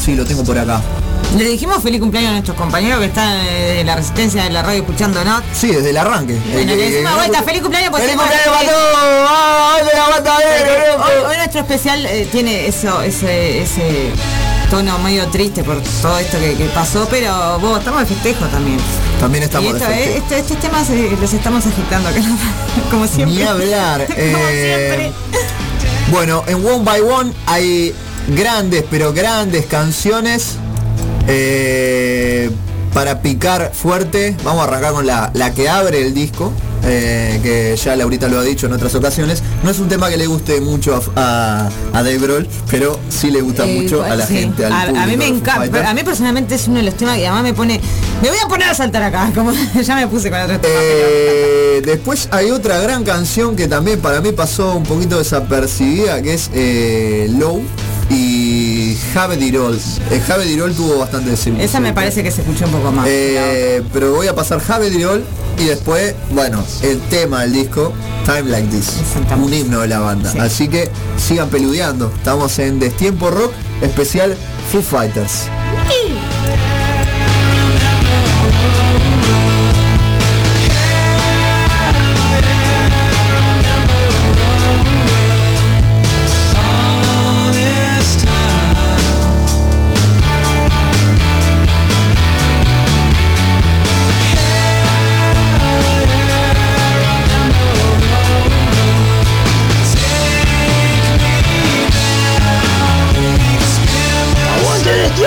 [0.04, 0.82] sí, lo tengo por acá.
[1.38, 4.62] Le dijimos feliz cumpleaños a nuestros compañeros que están eh, de la resistencia de la
[4.62, 5.42] radio escuchándonos.
[5.54, 6.34] Sí, desde el arranque.
[6.52, 9.30] Bueno, Eh, le decimos eh, vuelta, feliz cumpleaños pues ¡Feliz cumpleaños para todos!
[9.30, 11.04] ¡Ah, aguantadero, loco!
[11.10, 14.12] Hoy, hoy nuestro especial eh, tiene eso, ese, ese
[14.74, 18.80] tono medio triste por todo esto que, que pasó, pero vos estamos de festejo también.
[19.20, 20.18] También Y estamos de esto, eh, festejo.
[20.24, 22.20] este- estos temas eh, los estamos agitando acá,
[22.90, 23.36] como siempre.
[23.38, 24.06] Ni hablar.
[24.08, 25.52] como eh, siempre.
[26.12, 27.94] Bueno, en One by One hay
[28.36, 30.56] grandes, pero grandes canciones
[31.28, 32.50] eh,
[32.96, 34.36] para picar fuerte.
[34.44, 36.52] Vamos a arrancar con la, la que abre el disco,
[36.84, 39.42] eh, que ya Laurita lo ha dicho en otras ocasiones.
[39.64, 43.32] No es un tema que le guste mucho a, a, a Dave Grohl, pero sí
[43.32, 44.36] le gusta Eh, mucho a la sí.
[44.36, 44.66] gente.
[44.66, 47.26] Al a, a mí me encanta, a mí personalmente es uno de los temas que
[47.28, 47.80] además me pone,
[48.22, 50.78] me voy a poner a saltar acá, como ya me puse con otros temas.
[50.82, 56.34] Eh, después hay otra gran canción que también para mí pasó un poquito desapercibida, que
[56.34, 57.62] es eh, Low
[58.10, 58.98] y
[59.42, 59.80] It All.
[60.12, 61.66] Eh, It All tuvo bastante distribución.
[61.66, 63.08] Esa me parece que se escuchó un poco más.
[63.08, 64.62] Eh, pero voy a pasar
[64.94, 65.24] It All
[65.58, 67.94] y después, bueno, el tema del disco,
[68.26, 68.98] Time Like This,
[69.42, 70.32] un himno de la banda.
[70.32, 70.40] Sí.
[70.40, 72.12] Así que sigan peludeando.
[72.16, 73.52] Estamos en Destiempo Rock,
[73.82, 74.36] especial
[74.72, 75.48] Foo Fighters.
[75.84, 76.13] ¡Aguante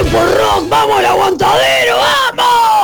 [0.02, 0.68] tiempo rock!
[0.68, 1.96] ¡Vamos al aguantadero!
[1.96, 2.75] ¡Vamos!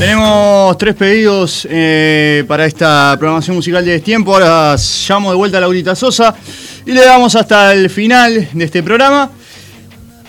[0.00, 4.32] Tenemos tres pedidos eh, para esta programación musical de Destiempo.
[4.32, 4.74] Ahora
[5.06, 6.34] llamo de vuelta a Laurita Sosa
[6.86, 9.30] y le damos hasta el final de este programa.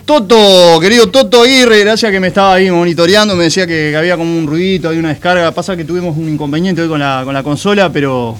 [0.04, 4.38] Toto, querido Toto Aguirre, gracias que me estaba ahí monitoreando, me decía que, había como
[4.38, 5.54] un ruidito, había una descarga.
[5.54, 8.38] Pasa que tuvimos un inconveniente hoy con la, con la consola, pero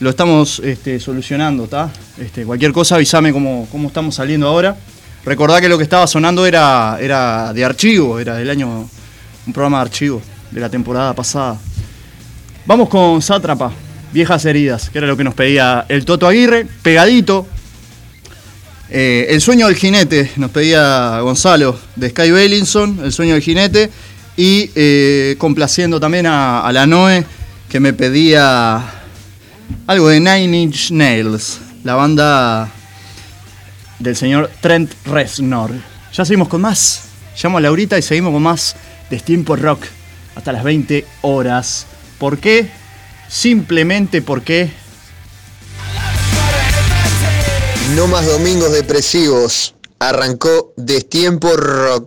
[0.00, 1.92] lo estamos este, solucionando, ¿está?
[2.18, 4.76] Este, cualquier cosa avísame cómo, cómo estamos saliendo ahora.
[5.24, 8.88] Recordá que lo que estaba sonando era, era de archivo, era del año,
[9.46, 10.20] un programa de archivo
[10.50, 11.58] de la temporada pasada.
[12.66, 13.72] Vamos con Sátrapa,
[14.12, 17.46] Viejas Heridas, que era lo que nos pedía el Toto Aguirre, pegadito.
[18.90, 23.90] Eh, el sueño del jinete, nos pedía Gonzalo, de Sky Bellinson, El sueño del jinete.
[24.36, 27.24] Y eh, complaciendo también a, la Noe,
[27.68, 28.82] que me pedía
[29.86, 32.70] algo de Nine Inch Nails, la banda
[33.98, 35.72] del señor Trent Reznor.
[36.12, 37.02] Ya seguimos con más.
[37.40, 38.76] Llamo a Laurita y seguimos con más
[39.10, 39.84] Destiempo Rock
[40.34, 41.86] hasta las 20 horas.
[42.18, 42.70] ¿Por qué?
[43.28, 44.70] Simplemente porque
[47.96, 49.74] No más domingos depresivos.
[49.98, 52.06] Arrancó Destiempo Rock.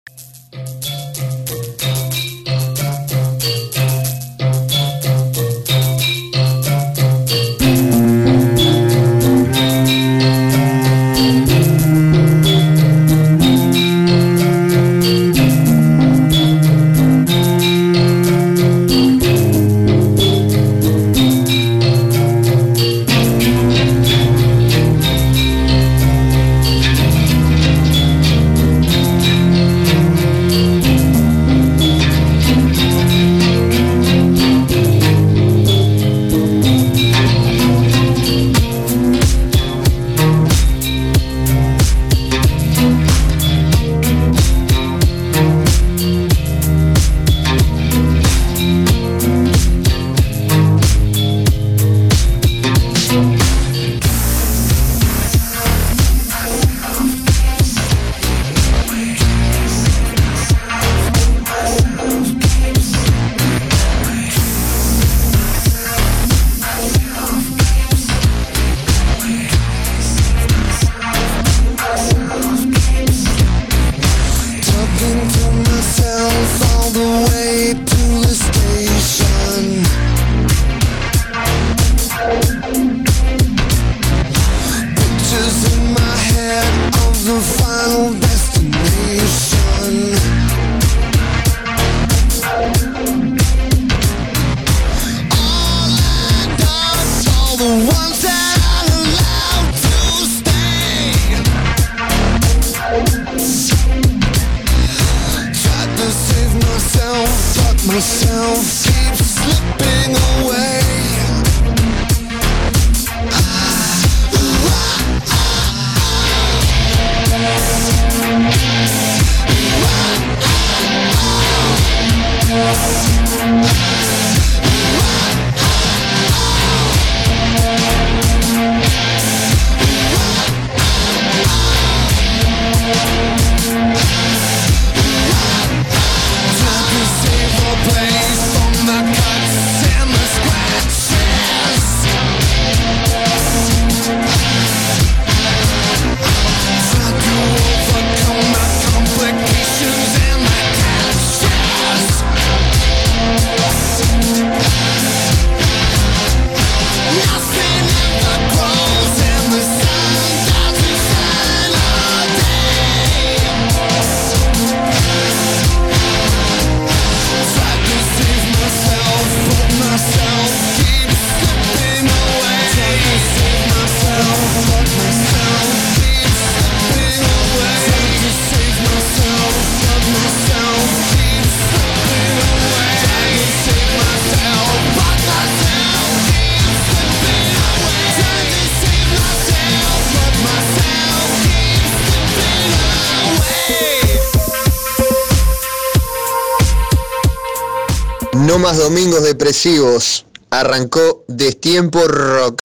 [198.51, 200.25] No más domingos depresivos.
[200.49, 202.61] Arrancó Destiempo Rock.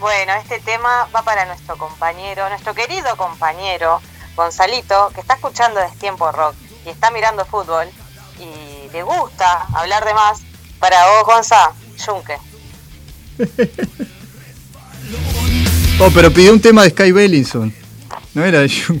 [0.00, 4.00] Bueno, este tema va para nuestro compañero, nuestro querido compañero
[4.34, 7.88] Gonzalito, que está escuchando Destiempo Rock y está mirando fútbol
[8.38, 10.40] y le gusta hablar de más.
[10.78, 11.72] Para vos, Gonza,
[12.06, 12.38] Yunque.
[16.00, 17.72] Oh, pero pidió un tema de Sky Bellinson.
[18.34, 19.00] No era de Jung.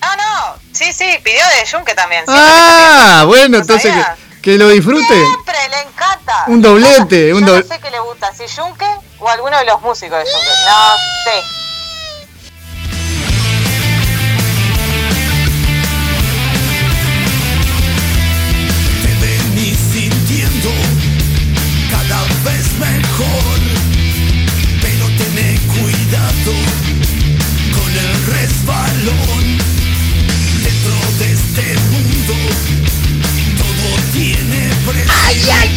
[0.00, 2.24] Ah, no, sí, sí, pidió de Yunque también.
[2.28, 3.94] Ah, bueno, ¿No entonces
[4.40, 5.04] que, que lo disfrute.
[5.06, 6.44] Siempre le encanta.
[6.46, 8.86] Un doblete, Yo un no doble- sé qué le gusta, si Yunque
[9.18, 10.48] o alguno de los músicos de Yunque.
[10.66, 10.94] No
[11.24, 11.63] sé.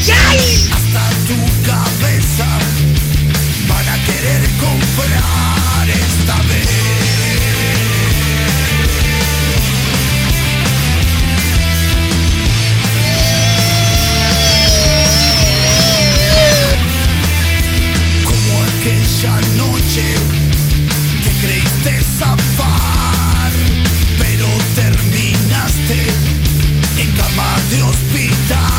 [0.10, 1.36] Hasta tu
[1.66, 2.48] cabeza
[3.68, 6.68] van a querer comprar esta vez.
[18.24, 20.06] Como aquella noche
[21.24, 23.52] que creíste zafar,
[24.18, 25.98] pero terminaste
[26.98, 28.77] en cama de hospital.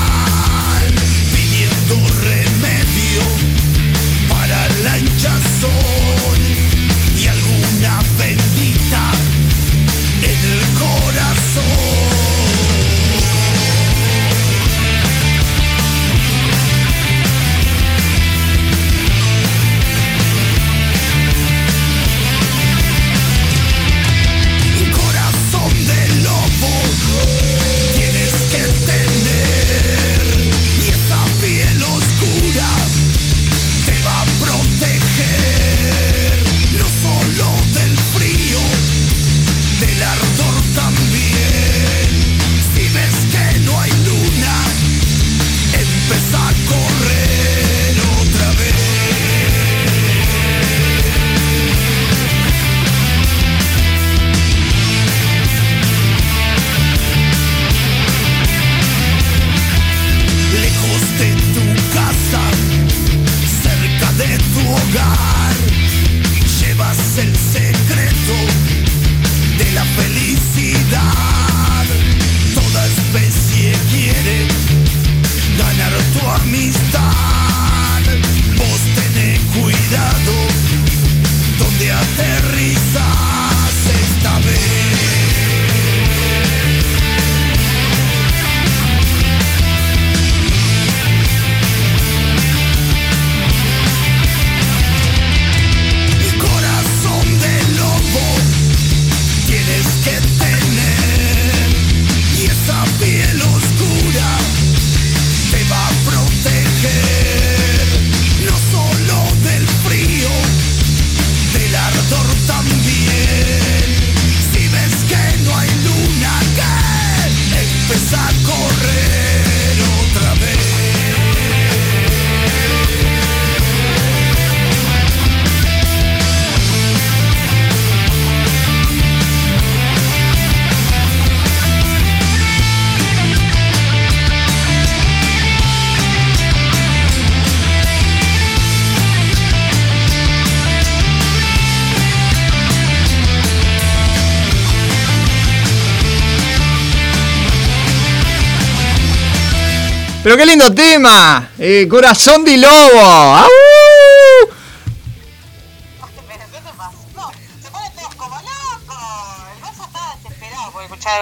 [150.99, 151.51] Tema.
[151.59, 153.47] Eh, Corazón de lobo.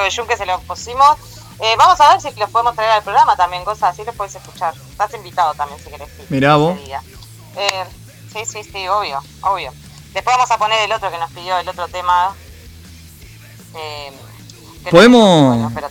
[0.02, 1.16] Bellún que se lo pusimos.
[1.60, 4.34] Eh, vamos a ver si los podemos traer al programa también, cosas así los puedes
[4.34, 4.74] escuchar.
[4.90, 6.08] Estás invitado también si querés.
[6.28, 6.76] Mirá vos.
[7.56, 7.84] Eh,
[8.32, 9.72] sí, sí, sí, obvio, obvio.
[10.12, 12.34] Después vamos a poner el otro que nos pidió, el otro tema.
[13.76, 14.12] Eh,
[14.84, 15.48] no Podemos.
[15.48, 15.88] bueno, pero.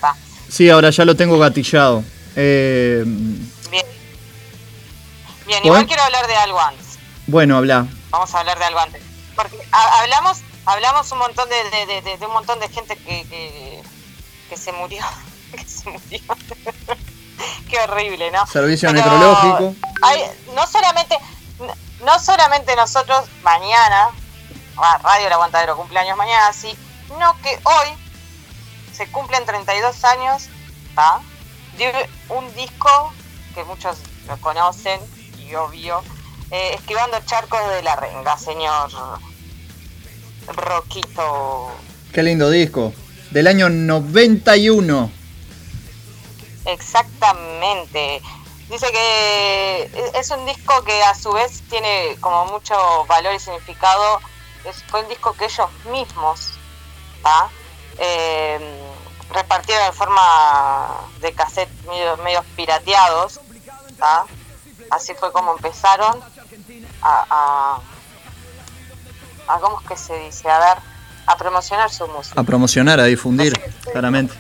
[0.50, 2.04] Sí, ahora ya lo tengo gatillado.
[2.36, 3.04] Eh,
[5.46, 5.62] Bien.
[5.62, 7.00] Bien, ¿Podem- igual quiero hablar de algo antes.
[7.28, 7.86] bueno, habla.
[8.10, 9.02] Vamos a hablar de algo antes.
[9.36, 13.84] Porque ha- hablamos hablamos un montón de, de, de- un montón de gente que, que,
[14.50, 15.04] que se murió.
[15.56, 16.20] que se murió.
[17.70, 18.46] Qué horrible, ¿no?
[18.48, 19.76] Servicio Pero necrológico.
[20.02, 20.24] hay-
[20.56, 21.18] no solamente
[21.60, 21.76] no-
[22.06, 24.10] no solamente nosotros mañana,
[24.78, 27.88] ah, Radio El Aguantadero cumpleaños mañana, sino que hoy
[28.94, 30.48] se cumplen 32 años
[30.96, 31.20] ¿tá?
[31.78, 33.14] de un disco
[33.54, 35.00] que muchos lo conocen
[35.48, 36.02] y obvio,
[36.52, 38.90] eh, Esquivando Charcos de la Renga, señor
[40.48, 41.72] Roquito.
[42.14, 42.94] Qué lindo disco.
[43.32, 45.12] Del año 91.
[46.66, 48.22] Exactamente.
[48.70, 52.76] Dice que es un disco que a su vez tiene como mucho
[53.08, 54.20] valor y significado.
[54.64, 56.52] Es- fue un disco que ellos mismos.
[57.98, 58.60] Eh,
[59.34, 60.90] repartieron en forma
[61.22, 63.40] de cassette medio, medios pirateados.
[63.98, 64.26] ¿tá?
[64.92, 66.20] Así fue como empezaron
[67.02, 67.80] a, a,
[69.48, 70.50] a- ¿Cómo es que se dice?
[70.50, 70.78] A ver,
[71.28, 73.54] a promocionar su música, A promocionar, a difundir,
[73.92, 74.34] claramente.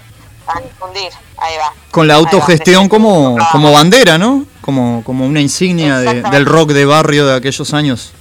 [0.47, 1.11] a difundir.
[1.37, 1.73] Ahí va.
[1.91, 4.45] Con la autogestión como, como bandera, ¿no?
[4.61, 8.13] Como, como una insignia de- del rock de barrio de aquellos años.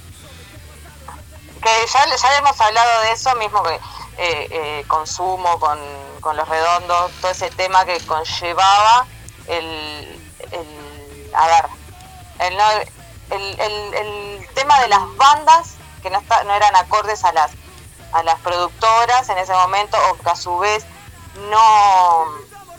[1.61, 3.73] que ya, ya hemos hablado de eso mismo que
[4.17, 5.79] eh, eh, consumo con,
[6.21, 9.05] con los redondos todo ese tema que conllevaba
[9.47, 9.65] el,
[10.51, 11.65] el a ver
[12.39, 12.71] el, no-
[13.31, 17.51] el, el- el tema de las bandas que no está, no eran acordes a las
[18.13, 20.85] a las productoras en ese momento o que a su vez
[21.49, 22.25] no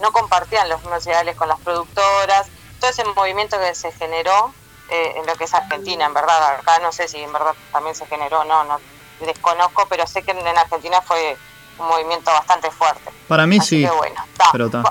[0.00, 2.46] no compartían los mismos ideales con las productoras
[2.80, 4.52] todo ese movimiento que se generó
[4.88, 7.96] eh, en lo que es Argentina, en verdad, acá no sé si en verdad también
[7.96, 8.78] se generó, no, no
[9.20, 11.36] desconozco, pero sé que en en Argentina fue
[11.78, 13.10] un movimiento bastante fuerte.
[13.26, 13.84] Para mí Así sí.
[13.84, 14.24] que bueno.
[14.52, 14.84] Pero está.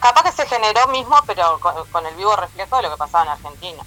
[0.00, 3.24] Capaz que se generó mismo, pero con, con el vivo reflejo de lo que pasaba
[3.24, 3.86] en Argentina.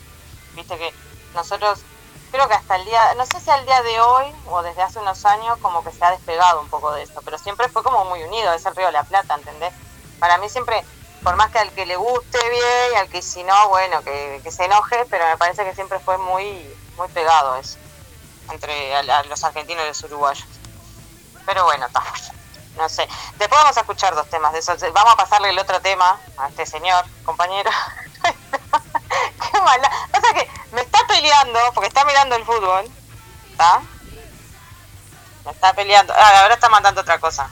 [0.53, 0.95] Viste que
[1.33, 1.87] nosotros,
[2.31, 4.99] creo que hasta el día, no sé si al día de hoy o desde hace
[4.99, 8.05] unos años, como que se ha despegado un poco de esto, pero siempre fue como
[8.05, 9.73] muy unido, es el Río de la Plata, ¿entendés?
[10.19, 10.85] Para mí siempre,
[11.23, 14.41] por más que al que le guste bien y al que si no, bueno, que,
[14.43, 17.79] que se enoje, pero me parece que siempre fue muy, muy pegado eso,
[18.51, 20.61] entre a- a los argentinos y los uruguayos.
[21.45, 22.01] Pero bueno, está.
[22.77, 23.07] No sé.
[23.37, 24.75] Después vamos a escuchar dos temas de eso.
[24.93, 27.69] Vamos a pasarle el otro tema a este señor, compañero.
[29.51, 29.91] Qué mala.
[30.11, 32.85] Pasa que me está peleando porque está mirando el fútbol.
[33.51, 33.81] ¿Está?
[35.45, 36.13] Me está peleando.
[36.17, 37.47] Ah, ahora está mandando otra cosa.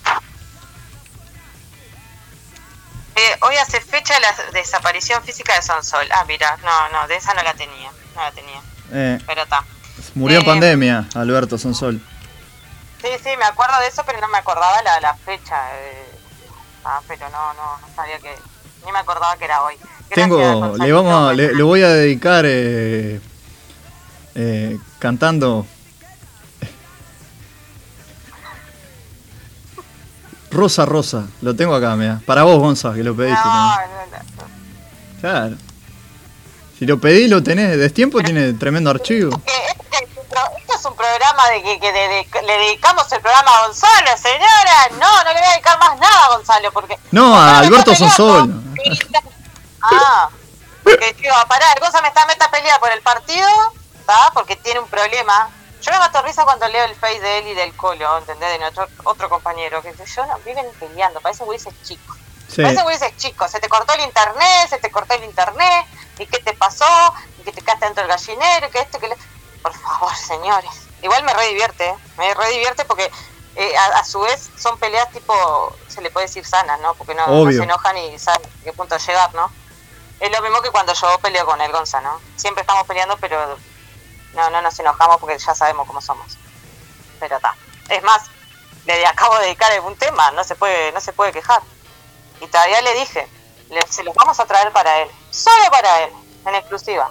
[3.16, 6.08] Eh, hoy hace fecha la desaparición física de Sonsol.
[6.12, 7.92] Ah, mira, no, no, de esa no la tenía.
[8.16, 8.62] No la tenía.
[8.94, 9.64] Eh, Pero está.
[10.16, 12.02] murió en Eh, pandemia, Alberto Sonsol.
[13.02, 15.56] Sí, sí, me acuerdo de eso, pero no me acordaba la, la fecha.
[15.80, 16.06] eh.
[16.86, 18.36] Ah, pero no, no, no sabía que.
[18.86, 19.76] Ni me acordaba que era hoy.
[19.78, 23.22] Gracias, Tengo, le vamos, a- le, le voy a dedicar eh,
[24.36, 25.66] eh, cantando
[30.52, 32.20] Rosa Rosa, lo tengo acá, mira.
[32.26, 33.48] Para vos, Gonza, que lo pediste.
[33.48, 33.78] No, no,
[34.12, 35.22] no.
[35.22, 35.56] Claro.
[36.78, 37.78] Si lo pedís, lo tenés.
[37.78, 39.40] Destiempo tiene tremendo archivo.
[39.46, 40.10] Es
[40.78, 44.90] es un programa de que, que de- de- le dedicamos el programa a Gonzalo, señora.
[45.00, 46.98] No, no le voy a dedicar más nada a Gonzalo, porque.
[47.12, 47.96] No, a Gonzalo Alberto.
[47.96, 48.50] Sonsol.
[49.82, 50.30] Ah,
[50.84, 53.48] porque digo, pará, el Gonza me está meta a pelear por el partido,
[54.00, 54.32] ¿está?
[54.34, 55.50] Porque tiene un problema.
[55.82, 58.52] Yo me mato risa cuando leo el face de él y del Colo, ¿entendés?
[58.52, 62.18] De nuestro otro compañero, que yo no, viven peleando, parece güeyes chicos.
[62.48, 62.62] Sí.
[62.62, 65.86] Parece güeyes chicos, se te cortó el internet, se te cortó el internet,
[66.20, 66.86] ¿y qué te pasó?
[67.40, 68.68] ¿Y que te quedaste dentro del gallinero?
[68.68, 69.18] ¿Y que esto, que le...
[70.02, 70.72] Favor, señores.
[71.04, 71.96] Igual me re divierte, ¿eh?
[72.18, 73.12] me re divierte porque
[73.56, 76.96] eh, a, a su vez son peleas tipo, se le puede decir sanas, ¿no?
[76.96, 79.52] Porque no, se enojan y saben a qué punto llegar, ¿no?
[80.20, 82.20] Es lo mismo que cuando yo peleo con el Gonza, ¿no?
[82.36, 83.58] Siempre estamos peleando, pero
[84.34, 86.36] no, no nos enojamos porque ya sabemos cómo somos.
[87.20, 87.56] Pero está.
[87.90, 88.24] Es más,
[88.86, 91.62] le acabo de dedicar un tema, no se puede, no se puede quejar.
[92.40, 93.28] Y todavía le dije,
[93.70, 95.12] le- se los vamos a traer para él.
[95.30, 96.12] Solo para él,
[96.48, 97.08] en exclusiva.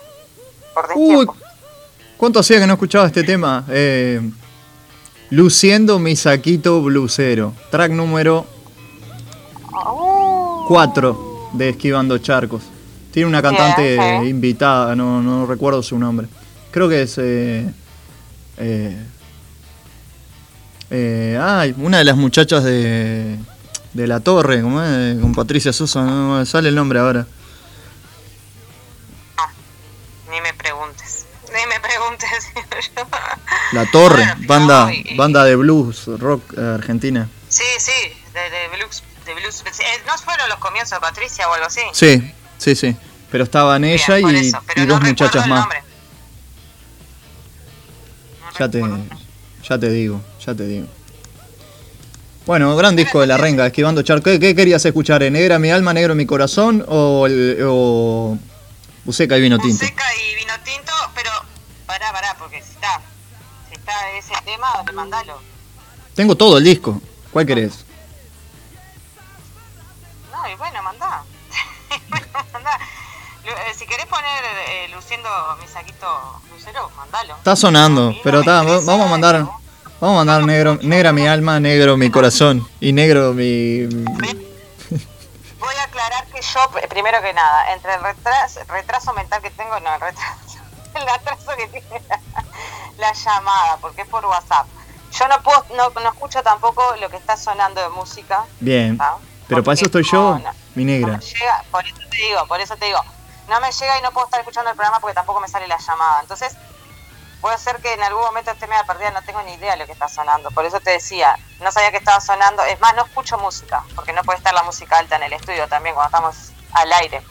[0.75, 1.37] Por Uy, destiempo.
[2.21, 3.65] ¿Cuánto hacía que no escuchaba este tema?
[3.69, 4.21] Eh,
[5.31, 7.55] Luciendo mi saquito blusero.
[7.71, 8.47] Track número
[9.73, 10.65] Oh.
[10.69, 11.51] 4.
[11.55, 12.63] de Esquivando Charcos.
[13.13, 16.29] Tiene una cantante invitada, no, no recuerdo su nombre.
[16.71, 17.17] Creo que es.
[17.19, 17.73] Eh,
[18.59, 18.97] eh,
[20.91, 23.37] eh, ay, una de las muchachas de,
[23.95, 25.19] de La Torre, ¿cómo es?
[25.21, 27.27] con Patricia Sosa, no sale el nombre ahora.
[30.31, 30.80] Ni me preguntes.
[32.21, 33.07] Yo.
[33.73, 37.29] La Torre, Bueno, banda, no, y- banda de blues, rock eh, argentina.
[37.49, 37.93] Sí, sí,
[38.35, 39.03] de, de blues.
[39.27, 39.63] De blues.
[39.67, 41.81] Eh, ¿No fueron los comienzos de Patricia o algo así?
[41.93, 42.97] Sí, sí, sí.
[43.31, 45.67] Pero estaban Bien, ella y, eso, dos muchachas más.
[48.59, 48.83] Ya te,
[49.69, 50.87] ya te digo, ya te digo.
[52.47, 54.33] Bueno, gran disco de La Renga, Esquivando Charcos.
[54.33, 55.23] ¿Qué, qué querías escuchar?
[55.23, 58.37] ¿En Negra mi alma, negro mi corazón o, el, o
[59.37, 59.85] y vino tinto?
[59.85, 60.40] Y
[62.01, 63.01] pará, pará, porque si está,
[63.69, 65.41] si está ese tema, te mandalo.
[66.15, 67.01] Tengo todo el disco.
[67.31, 67.85] ¿Cuál querés?
[70.33, 71.23] No, y bueno, mandá.
[72.09, 72.79] Bueno, mandá.
[73.45, 75.29] Lu- eh, si querés poner eh, luciendo
[75.61, 76.07] mi saquito
[76.53, 77.37] lucero, mandalo.
[77.37, 79.47] Está sonando, pero está, va- vamos a mandar
[80.01, 83.85] vamos a mandar negro, negra mi alma, negro mi corazón y negro mi
[85.59, 89.51] Voy a aclarar que yo, pr- primero que nada, entre el retraso, retraso mental que
[89.51, 90.50] tengo, no, el retraso,
[91.01, 92.21] el atraso que tiene la,
[92.99, 94.67] la llamada, porque es por WhatsApp.
[95.13, 98.45] Yo no puedo, no, no escucho tampoco lo que está sonando de música.
[98.61, 98.99] Bien.
[99.49, 100.39] Pero para eso estoy yo,
[100.75, 101.19] mi negra.
[101.19, 103.01] llega, por eso te digo, por eso te digo,
[103.49, 105.79] no me llega y no puedo estar escuchando el programa porque tampoco me sale la
[105.79, 106.21] llamada.
[106.21, 106.57] Entonces,
[107.41, 109.87] puede ser que en algún momento esté media perdida, no tengo ni idea de lo
[109.87, 110.53] que está sonando.
[110.53, 112.63] Por eso te decía, no sabía que estaba sonando.
[112.63, 115.67] Es más, no escucho música, porque no puede estar la música alta en el estudio
[115.67, 117.23] también cuando estamos al aire.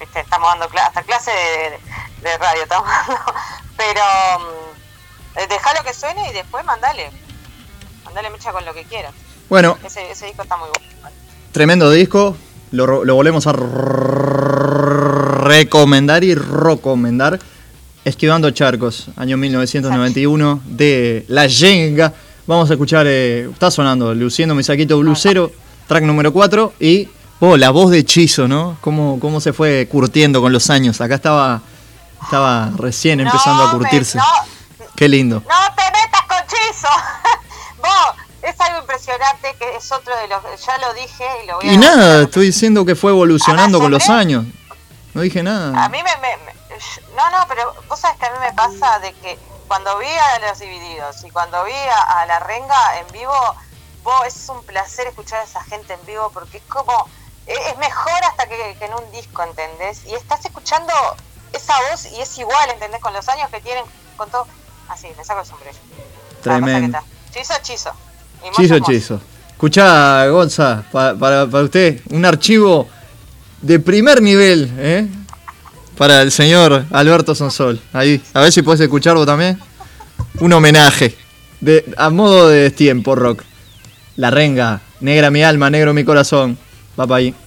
[0.00, 0.20] ¿Viste?
[0.20, 1.30] Estamos dando cla- hasta clase
[2.22, 3.20] de, radio, estamos dando.
[3.76, 4.00] Pero
[4.40, 7.10] mm, eh, dejalo que suene y después mandale.
[8.04, 9.12] Mandale mecha con lo que quieras.
[9.48, 11.16] Bueno, Ese, ese disco está muy bueno.
[11.52, 12.36] tremendo disco.
[12.70, 13.52] Lo, lo volvemos a
[15.44, 17.38] recomendar y recomendar.
[18.04, 22.12] Esquivando Charcos, año 1991, de La Yenga.
[22.46, 25.50] Vamos a escuchar, eh, está sonando, Luciendo mi saquito blusero,
[25.88, 26.74] track número 4.
[26.80, 27.08] Y,
[27.40, 28.76] oh, la voz de Chizo, ¿no?
[28.80, 31.00] Cómo, cómo se fue curtiendo con los años.
[31.00, 31.60] Acá estaba,
[32.22, 34.18] estaba recién empezando a me- curtirse.
[34.18, 34.24] no,
[34.96, 35.42] Qué lindo.
[35.48, 36.88] No te metas con Chizo.
[37.78, 40.42] Vos, es algo impresionante que es otro de los.
[40.64, 41.72] Ya lo dije y lo voy a.
[41.72, 44.44] Y nada, estoy diciendo que fue evolucionando con los años.
[45.14, 45.88] No dije A nada.
[45.88, 46.54] mí me, me- me-
[47.16, 50.48] No, no, pero vos sabés que a mí me pasa de que cuando vi a
[50.48, 53.32] los divididos y cuando vi a, a la renga en vivo,
[54.02, 57.08] vos, es un placer escuchar a esa gente en vivo porque es como.
[57.46, 60.02] Es, mejor hasta que, que en un disco, ¿entendés?
[60.06, 60.92] Y estás escuchando
[61.52, 63.00] esa voz y es igual, ¿entendés?
[63.00, 63.84] Con los años que tienen,
[64.16, 64.46] con todo.
[64.88, 65.76] Así, me saco el sombrero.
[66.42, 66.98] Tremendo.
[67.32, 67.90] Chizo, chizo.
[68.56, 69.20] Chizo, chizo.
[69.50, 72.88] Escuchá, Gonza, pa- para, para usted, un archivo
[73.62, 75.06] de primer nivel, ¿eh?
[75.96, 77.80] Para el señor Alberto Sonsol.
[77.92, 79.60] Ahí, a ver si puedes escucharlo también.
[80.40, 81.16] Un homenaje,
[81.60, 83.42] de, a modo de tiempo rock.
[84.16, 86.58] La renga, negra mi alma, negro mi corazón.
[86.96, 87.43] Va para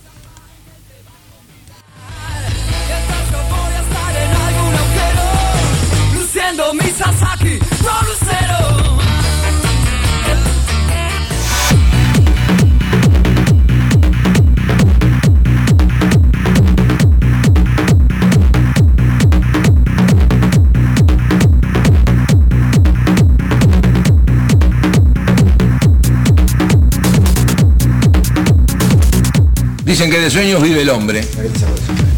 [29.87, 31.25] Dicen que de sueños vive el hombre.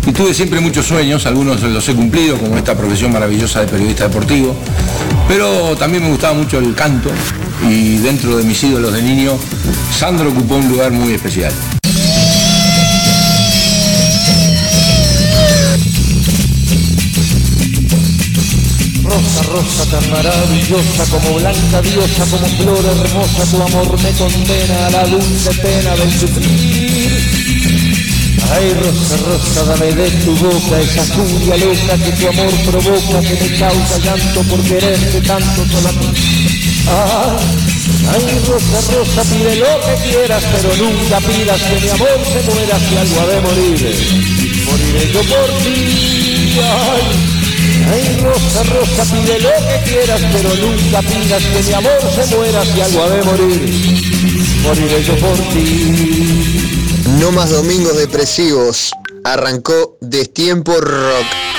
[0.07, 4.07] Y tuve siempre muchos sueños, algunos los he cumplido, como esta profesión maravillosa de periodista
[4.07, 4.55] deportivo.
[5.27, 7.11] Pero también me gustaba mucho el canto
[7.69, 9.37] y dentro de mis ídolos de niño,
[9.95, 11.53] Sandro ocupó un lugar muy especial.
[19.03, 24.89] Rosa, rosa tan maravillosa, como blanca diosa, como flor hermosa, tu amor me condena a
[24.89, 26.88] la dulce pena del sufrir.
[28.51, 33.35] Ay, rosa, rosa, dame de tu boca esa furia loca que tu amor provoca, que
[33.41, 36.09] me causa llanto por quererte tanto ti.
[36.87, 37.37] Ay,
[38.09, 42.79] ay, rosa, rosa, pide lo que quieras, pero nunca pidas que mi amor se muera
[42.79, 43.79] si algo ha de morir.
[44.65, 46.59] Moriré yo por ti.
[46.59, 47.29] Ay,
[47.91, 52.63] Ay, rosa, rosa, pide lo que quieras, pero nunca pidas que mi amor se muera
[52.65, 54.09] si algo ha de morir.
[54.63, 56.58] Moriré yo por ti.
[57.19, 58.91] No más domingos depresivos.
[59.25, 61.58] Arrancó Destiempo Rock.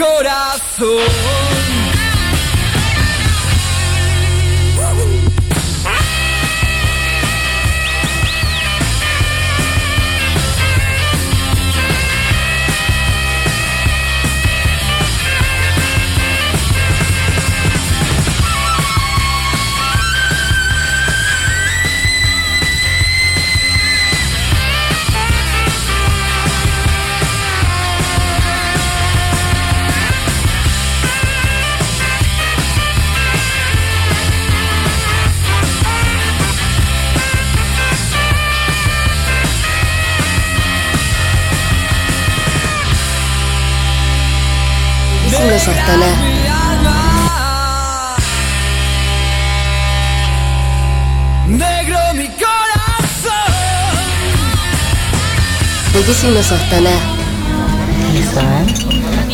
[0.00, 1.69] Corazón.
[56.20, 56.90] ¿De qué signo sos, Tana?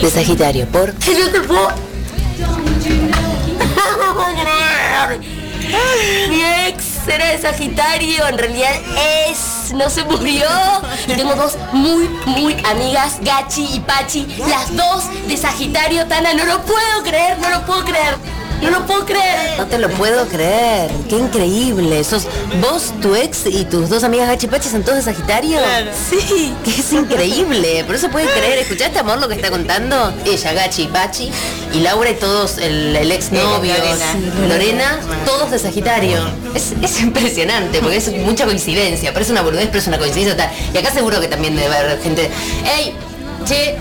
[0.01, 0.93] De Sagitario, por...
[0.95, 1.69] Que no te puedo.
[6.29, 8.71] Mi ex era de Sagitario, en realidad
[9.29, 10.47] es, no se murió.
[11.09, 16.45] Y tengo dos muy, muy amigas, Gachi y Pachi, las dos de Sagitario, Tana, no
[16.45, 18.15] lo puedo creer, no lo puedo creer.
[18.67, 19.59] No lo puedo creer.
[19.59, 20.91] No te lo puedo creer.
[21.09, 22.03] Qué increíble.
[22.05, 22.27] Sos
[22.61, 25.59] vos, tu ex y tus dos amigas Gachi Pachi son todos de Sagitario.
[26.11, 26.53] Sí.
[26.65, 27.85] Que es increíble.
[27.87, 28.59] Pero se puede creer.
[28.59, 30.13] ¿Escuchaste, amor, lo que está contando?
[30.25, 31.31] Ella, Gachi Pachi.
[31.73, 33.75] Y Laura y todos, el, el ex novio.
[33.75, 34.49] Lorena.
[34.49, 36.19] Lorena, todos de Sagitario.
[36.55, 39.13] Es, es impresionante porque es mucha coincidencia.
[39.13, 40.53] Parece una boludez, pero es una coincidencia.
[40.75, 42.31] Y acá seguro que también debe haber gente.
[42.77, 42.95] ¡Ey!
[43.45, 43.77] Che.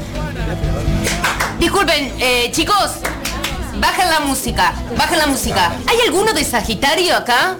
[1.60, 2.92] Disculpen, eh, chicos.
[3.80, 5.74] Bajen la música, bajen la música.
[5.88, 7.58] ¿Hay alguno de Sagitario acá?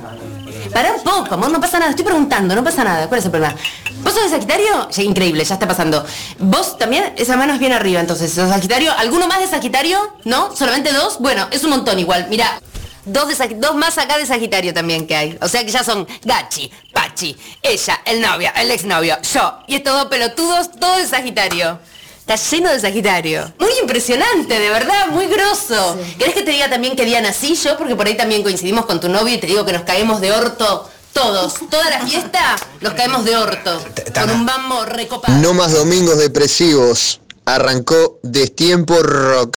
[0.74, 1.92] Para un poco, amor, no pasa nada.
[1.92, 3.08] Estoy preguntando, no pasa nada.
[3.08, 3.56] ¿Cuál es el problema?
[4.02, 4.90] ¿Vos sos de Sagitario?
[4.98, 6.06] Increíble, ya está pasando.
[6.40, 7.14] ¿Vos también?
[7.18, 8.32] Esa mano es bien arriba, entonces.
[8.34, 8.92] ¿Sos Sagitario?
[8.98, 10.16] ¿Alguno más de Sagitario?
[10.24, 10.56] ¿No?
[10.56, 11.20] ¿Solamente dos?
[11.20, 12.28] Bueno, es un montón igual.
[12.30, 12.60] Mira,
[13.06, 15.38] dos, de dos más acá de Sagitario también que hay.
[15.42, 19.60] O sea que ya son Gachi, Pachi, ella, el novio, el exnovio, yo.
[19.68, 21.80] Y estos dos pelotudos, todo de Sagitario.
[22.28, 23.54] Está lleno de Sagitario.
[23.60, 25.96] Muy impresionante, de verdad, muy grosso.
[26.18, 27.78] ¿Querés que te diga también qué día nací yo?
[27.78, 30.32] Porque por ahí también coincidimos con tu novio y te digo que nos caemos de
[30.32, 31.54] orto todos.
[31.70, 33.80] Toda la fiesta nos caemos de orto.
[34.12, 35.38] Con un bambo recopado.
[35.38, 37.22] No más domingos depresivos.
[37.46, 39.54] Arrancó Destiempo Rock.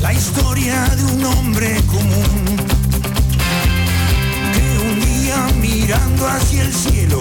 [0.00, 2.56] La historia de un hombre común
[4.54, 7.20] que un día mirando hacia el cielo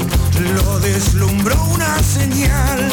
[0.53, 2.89] lo deslumbró una señal.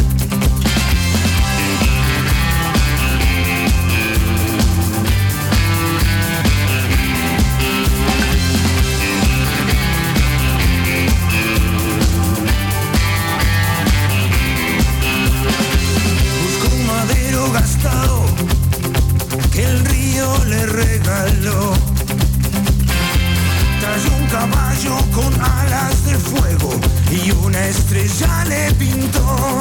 [24.51, 26.71] Caballo con alas de fuego
[27.11, 29.59] y una estrella le pintó.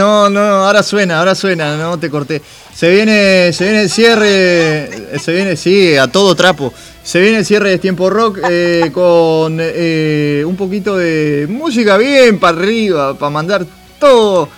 [0.00, 2.40] No, no, ahora suena, ahora suena, no te corté.
[2.74, 6.72] Se viene, se viene el cierre, se viene, sí, a todo trapo.
[7.02, 12.38] Se viene el cierre de Tiempo Rock eh, con eh, un poquito de música bien
[12.38, 13.66] para arriba, para mandar
[13.98, 14.48] todo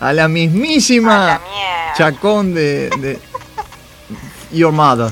[0.00, 1.40] a la mismísima
[1.96, 3.18] chacón de, de
[4.52, 5.10] Your Mother.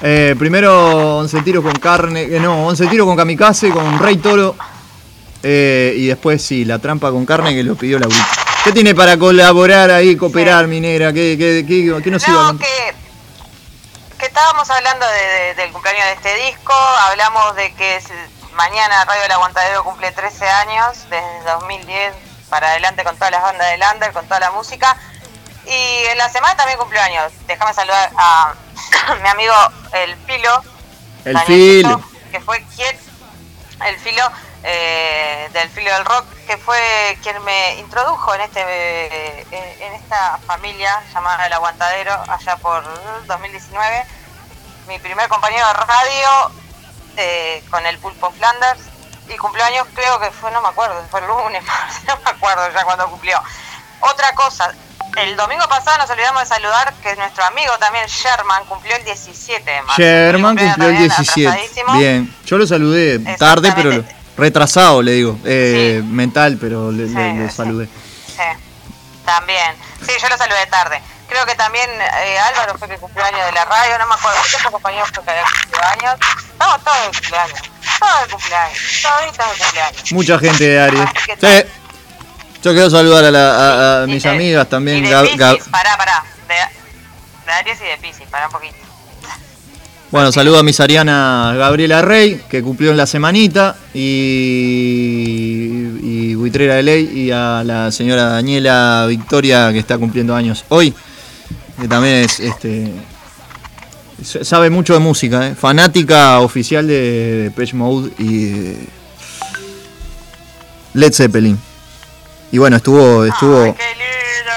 [0.00, 4.56] Eh, primero 11 tiros con carne, no, 11 tiros con kamikaze, con Rey Toro.
[5.44, 8.08] eh, y después sí, la trampa con carne que lo pidió la
[8.64, 11.12] ¿Qué tiene para colaborar ahí, cooperar, minera?
[11.12, 12.94] ¿Qué, qué, qué, qué nos iba a No, que,
[14.18, 18.00] que estábamos hablando de- de- del cumpleaños de este disco, hablamos de que
[18.54, 22.14] mañana Radio El Aguantadero cumple 13 años, desde 2010
[22.48, 24.96] para adelante con todas las bandas de Lander, con toda la música.
[25.66, 27.32] Y en la semana también cumplió años.
[27.48, 28.54] Déjame saludar a
[29.22, 29.54] mi amigo
[29.92, 30.62] El Filo,
[31.24, 32.00] El filo.
[32.30, 32.96] que fue quien,
[33.86, 34.22] el Filo
[34.64, 36.78] eh, del Filo del Rock, que fue
[37.22, 39.46] quien me introdujo en este eh,
[39.80, 42.84] en esta familia llamada El Aguantadero allá por
[43.26, 44.04] 2019.
[44.88, 46.52] Mi primer compañero de radio
[47.16, 48.80] eh, con el Pulpo Flanders
[49.32, 51.62] y cumpleaños creo que fue, no me acuerdo, fue el lunes,
[52.06, 53.40] no me acuerdo ya cuando cumplió.
[54.00, 54.72] Otra cosa,
[55.16, 59.70] el domingo pasado nos olvidamos de saludar que nuestro amigo también Sherman cumplió el 17
[59.70, 60.02] de marzo.
[60.02, 61.48] Sherman cumplió el cumpleaños también, 17.
[61.48, 61.92] atrasadísimo.
[61.98, 64.04] Bien, yo lo saludé tarde, pero
[64.36, 65.38] retrasado, le digo.
[65.44, 67.86] Eh, Mental, pero le, le- le saludé.
[67.86, 68.42] Sí,
[69.24, 69.74] también.
[70.06, 71.00] Sí, yo lo saludé tarde.
[71.28, 74.38] Creo que también eh, Álvaro fue que cumplió años de la radio, no me acuerdo.
[74.42, 76.14] Muchos compañeros fue que había cumplido años.
[76.52, 77.60] Estamos todos de cumpleaños.
[77.98, 78.78] Todos de cumpleaños.
[79.02, 80.12] Toditos de cumpleaños.
[80.12, 81.08] Mucha gente de Aries.
[81.26, 81.68] ¿Qué Sí.
[82.62, 83.50] Yo quiero saludar a, la-
[84.00, 85.02] a- a mis amigas Y también.
[85.02, 86.22] de Gab- Piscis, Gab- pará, pará.
[86.48, 86.54] De,
[87.46, 88.76] de Aries y de Piscis, pará un poquito.
[90.12, 96.74] Bueno, saludo a mis Ariana Gabriela Rey, que cumplió en la semanita, y, y Buitrera
[96.74, 100.92] de Ley, y a la señora Daniela Victoria, que está cumpliendo años hoy,
[101.80, 102.92] que también es este
[104.22, 105.54] Sabe mucho de música, ¿eh?
[105.54, 108.76] fanática oficial de Depeche Mode y de
[110.92, 111.58] Led Zeppelin.
[112.52, 113.74] Y bueno, estuvo, estuvo,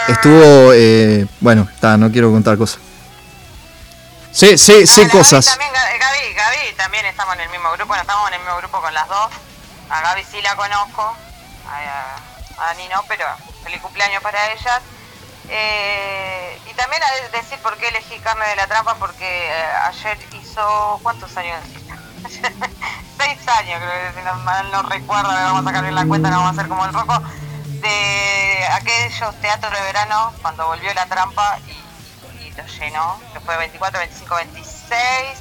[0.09, 2.79] estuvo, eh, bueno, está, no quiero contar cosas.
[4.35, 5.45] Sé, sé, sé cosas.
[5.45, 8.57] También Ga- Gaby, Gaby también estamos en el mismo grupo, no estamos en el mismo
[8.57, 9.31] grupo con las dos.
[9.89, 11.15] A Gaby sí la conozco,
[11.69, 13.25] a, a Dani no, pero
[13.63, 14.81] feliz cumpleaños para ellas.
[15.47, 19.65] Eh, y también a de- decir por qué elegí carne de la trampa, porque eh,
[19.85, 21.59] ayer hizo, ¿cuántos años?
[23.17, 26.37] Seis años, creo que si no, mal no recuerdo, vamos a bien la cuenta, no
[26.41, 27.21] vamos a hacer como el roco,
[27.79, 31.84] de aquellos teatros de verano, cuando volvió la trampa y
[32.57, 34.67] lo llenó, que fue 24, 25, 26,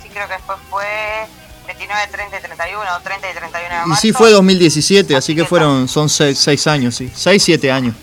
[0.04, 1.26] y creo que después fue
[1.66, 4.00] 29, 30 y 31, o 30 y 31 de Y marzo.
[4.02, 7.10] sí fue 2017, así que fueron, son seis, seis años, sí.
[7.14, 7.94] Seis, siete años.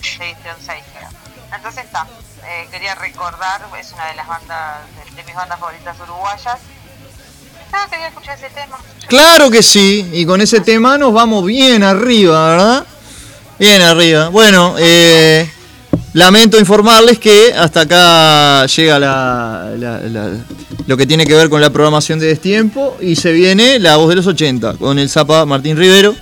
[0.00, 1.08] Sí, son seis, creo.
[1.54, 2.06] Entonces está.
[2.46, 4.78] eh, quería recordar, es una de las bandas,
[5.10, 6.58] de, de mis bandas favoritas uruguayas.
[7.72, 8.78] Ah, quería escuchar ese tema.
[9.06, 12.86] Claro que sí, y con ese tema nos vamos bien arriba, ¿verdad?
[13.58, 14.28] Bien arriba.
[14.28, 15.48] Bueno, eh,
[16.14, 20.30] lamento informarles que hasta acá llega la, la- la-
[20.86, 24.08] lo que tiene que ver con la programación de Destiempo y se viene la voz
[24.08, 26.14] de los 80 con el Zapa Martín Rivero.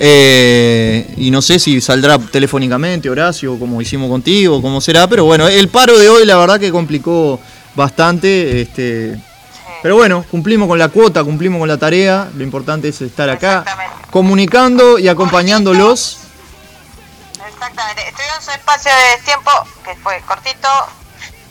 [0.00, 5.48] Eh, y no sé si saldrá telefónicamente, Horacio, como hicimos contigo, cómo será, pero bueno,
[5.48, 7.40] el paro de hoy la verdad que complicó
[7.74, 8.62] bastante.
[8.62, 9.18] Este,
[9.82, 12.30] pero bueno, cumplimos con la cuota, cumplimos con la tarea.
[12.36, 13.64] Lo importante es estar acá
[14.10, 16.18] comunicando y acompañándolos.
[17.58, 18.08] Exactamente.
[18.08, 19.50] Estuvieron en su espacio de tiempo,
[19.84, 20.68] que fue cortito,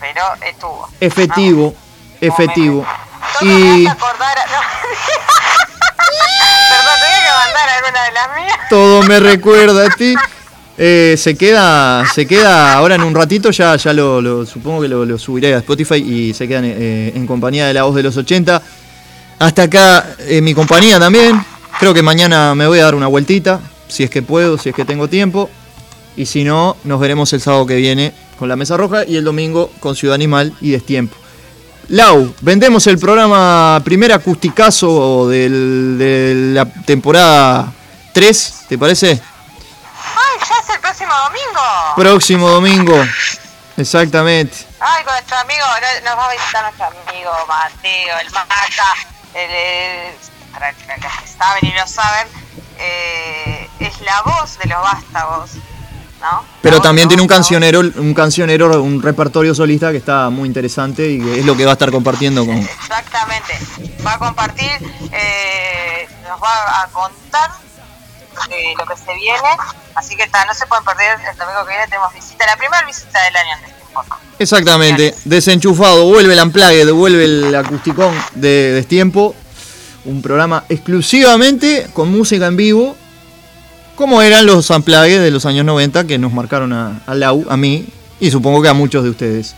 [0.00, 0.88] pero estuvo.
[1.00, 1.74] Efectivo,
[2.20, 2.86] efectivo.
[3.38, 4.38] Todo me Y hace acordar.
[4.38, 4.60] a- no.
[6.70, 8.58] Perdón, tenía que mandar alguna de las mías.
[8.70, 10.14] todo me recuerda a ti.
[10.80, 14.88] Eh, se queda, se queda ahora en un ratito, ya, ya lo, lo- supongo que
[14.88, 18.04] lo, lo subiré a Spotify y se quedan eh, en compañía de la voz de
[18.04, 18.62] los 80.
[19.40, 21.44] Hasta acá eh, mi compañía también.
[21.80, 24.74] Creo que mañana me voy a dar una vueltita, si es que puedo, si es
[24.74, 25.50] que tengo tiempo.
[26.18, 29.22] Y si no, nos veremos el sábado que viene con la Mesa Roja y el
[29.24, 31.16] domingo con Ciudad Animal y Destiempo.
[31.90, 37.72] Lau, vendemos el programa primer acusticazo del- de la temporada
[38.12, 39.10] 3, ¿te parece?
[39.12, 41.94] Ay, ya es el próximo domingo.
[41.96, 43.04] Próximo domingo.
[43.76, 44.56] Exactamente.
[44.80, 48.94] Ay, con nuestro amigo, no- nos va a visitar nuestro amigo Mateo, el Maca,
[49.34, 50.14] el, el-
[50.52, 52.26] para los que saben y no saben,
[52.80, 55.50] eh, es la voz de los vástagos,
[56.20, 56.44] ¿no?
[56.62, 61.20] Pero también tiene un cancionero, un cancionero, un repertorio solista que está muy interesante y
[61.20, 62.56] que es lo que va a estar compartiendo con.
[62.56, 63.58] Exactamente.
[64.06, 64.70] Va a compartir,
[65.12, 67.50] eh, nos va a contar
[68.50, 69.48] eh, lo que se viene,
[69.94, 72.84] así que ta, no se pueden perder el domingo que viene, tenemos visita, la primera
[72.84, 73.78] visita del año en este.
[74.38, 75.14] Exactamente.
[75.24, 79.34] Desenchufado, vuelve el Unplugged, vuelve el acusticón de Destiempo.
[80.04, 82.96] Un programa exclusivamente con música en vivo.
[83.98, 87.56] Como eran los Unplugged de los años 90 que nos marcaron a, a Lau, a
[87.56, 87.84] mí
[88.20, 89.56] y supongo que a muchos de ustedes.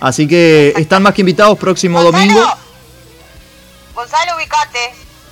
[0.00, 2.42] Así que están más que invitados próximo domingo.
[3.94, 4.78] Gonzalo, ubicate,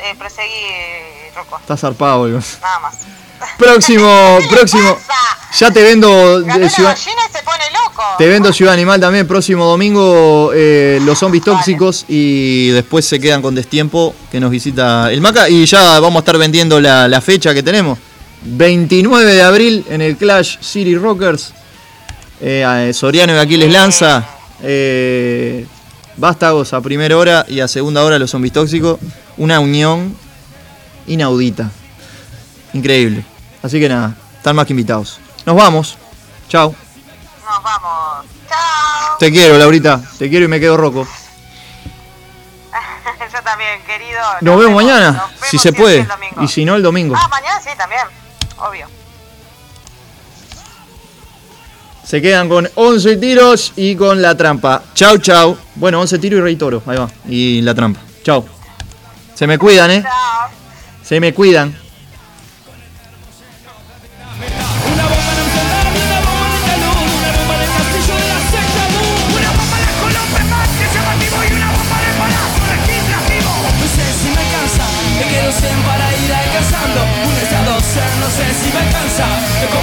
[0.00, 1.60] eh, proseguí, eh, Rocco.
[1.60, 2.42] Está zarpado, boludo.
[2.60, 2.98] Nada más.
[3.56, 4.98] Próximo, próximo.
[5.58, 8.02] Ya te vendo de Ciudad, Gallina y se pone loco.
[8.18, 9.26] te vendo Ciudad Animal también.
[9.26, 15.10] Próximo domingo eh, los zombies tóxicos y después se quedan con Destiempo que nos visita
[15.10, 17.98] el Maca y ya vamos a estar vendiendo la, la fecha que tenemos.
[18.44, 21.52] 29 de abril en el Clash City Rockers.
[22.40, 24.26] Eh, a Soriano y Aquiles Lanza.
[24.62, 25.66] Eh,
[26.16, 28.98] Vástagos a primera hora y a segunda hora los zombies tóxicos.
[29.36, 30.16] Una unión
[31.06, 31.70] inaudita.
[32.74, 33.24] Increíble.
[33.62, 35.20] Así que nada, están más que invitados.
[35.46, 35.96] Nos vamos.
[36.48, 36.74] Chao.
[37.44, 38.26] Nos vamos.
[38.48, 39.18] Chao.
[39.18, 40.02] Te quiero, Laurita.
[40.18, 41.06] Te quiero y me quedo roco.
[43.32, 44.20] Yo también, querido.
[44.42, 46.06] Nos vemos mañana, nos si se puede.
[46.40, 47.14] Y si no, el domingo.
[47.16, 48.02] Ah, mañana sí, también.
[48.68, 48.86] Obvio.
[52.04, 54.82] Se quedan con 11 tiros y con la trampa.
[54.94, 55.56] Chau, chau.
[55.76, 56.82] Bueno, 11 tiros y rey toro.
[56.86, 57.08] Ahí va.
[57.28, 58.00] Y la trampa.
[58.22, 58.44] Chau.
[59.34, 60.04] Se me cuidan, ¿eh?
[61.02, 61.76] Se me cuidan.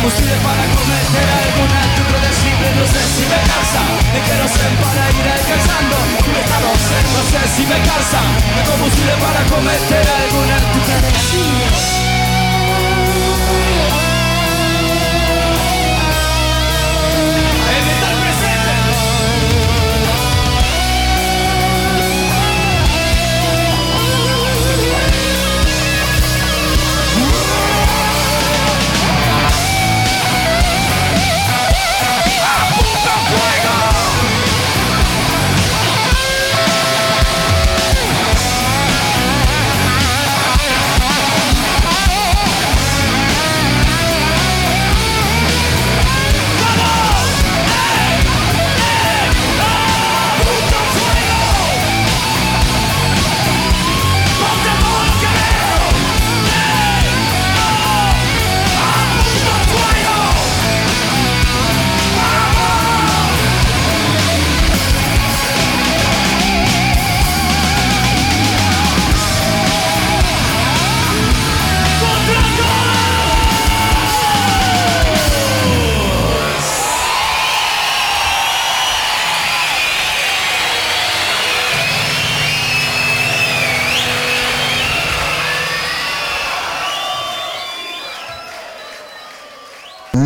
[0.09, 3.81] De combustible para cometer algún acto impredecible, no sé si me cansa,
[4.13, 5.95] me quedo sin para ir alcanzando
[6.39, 8.21] estado ser, no sé si me cansa
[8.55, 11.98] de combustible para cometer algún acto impredecible.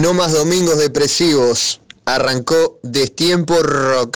[0.04, 1.80] No más domingos depresivos.
[2.04, 4.14] Arrancó Destiempo Rock.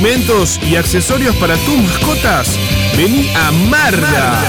[0.00, 2.58] alimentos y accesorios para tus mascotas?
[2.96, 4.42] Vení a Marda.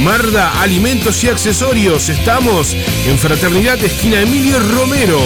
[0.00, 2.10] Marda Alimentos y Accesorios.
[2.10, 2.76] Estamos
[3.06, 5.18] en Fraternidad Esquina Emilio Romero.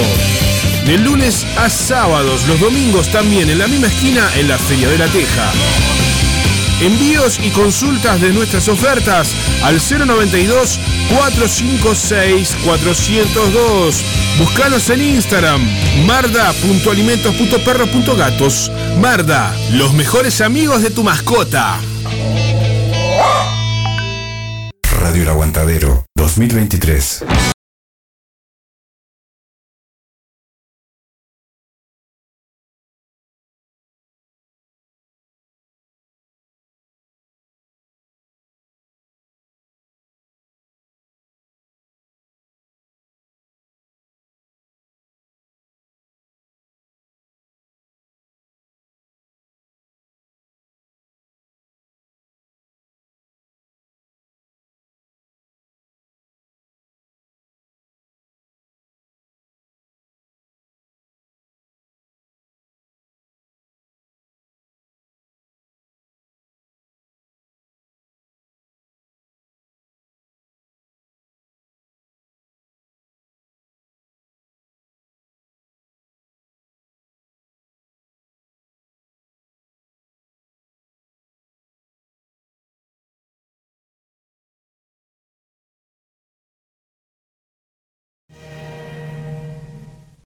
[0.87, 4.99] De lunes a sábados, los domingos también en la misma esquina en la Feria de
[4.99, 5.51] la Teja.
[6.81, 9.35] Envíos y consultas de nuestras ofertas
[9.65, 10.79] al 092
[11.11, 14.05] 456 402.
[14.39, 15.61] Búscanos en Instagram,
[16.07, 18.71] marda.alimentos.perros.gatos.
[18.99, 21.79] Marda, los mejores amigos de tu mascota.
[25.01, 27.25] Radio El Aguantadero 2023.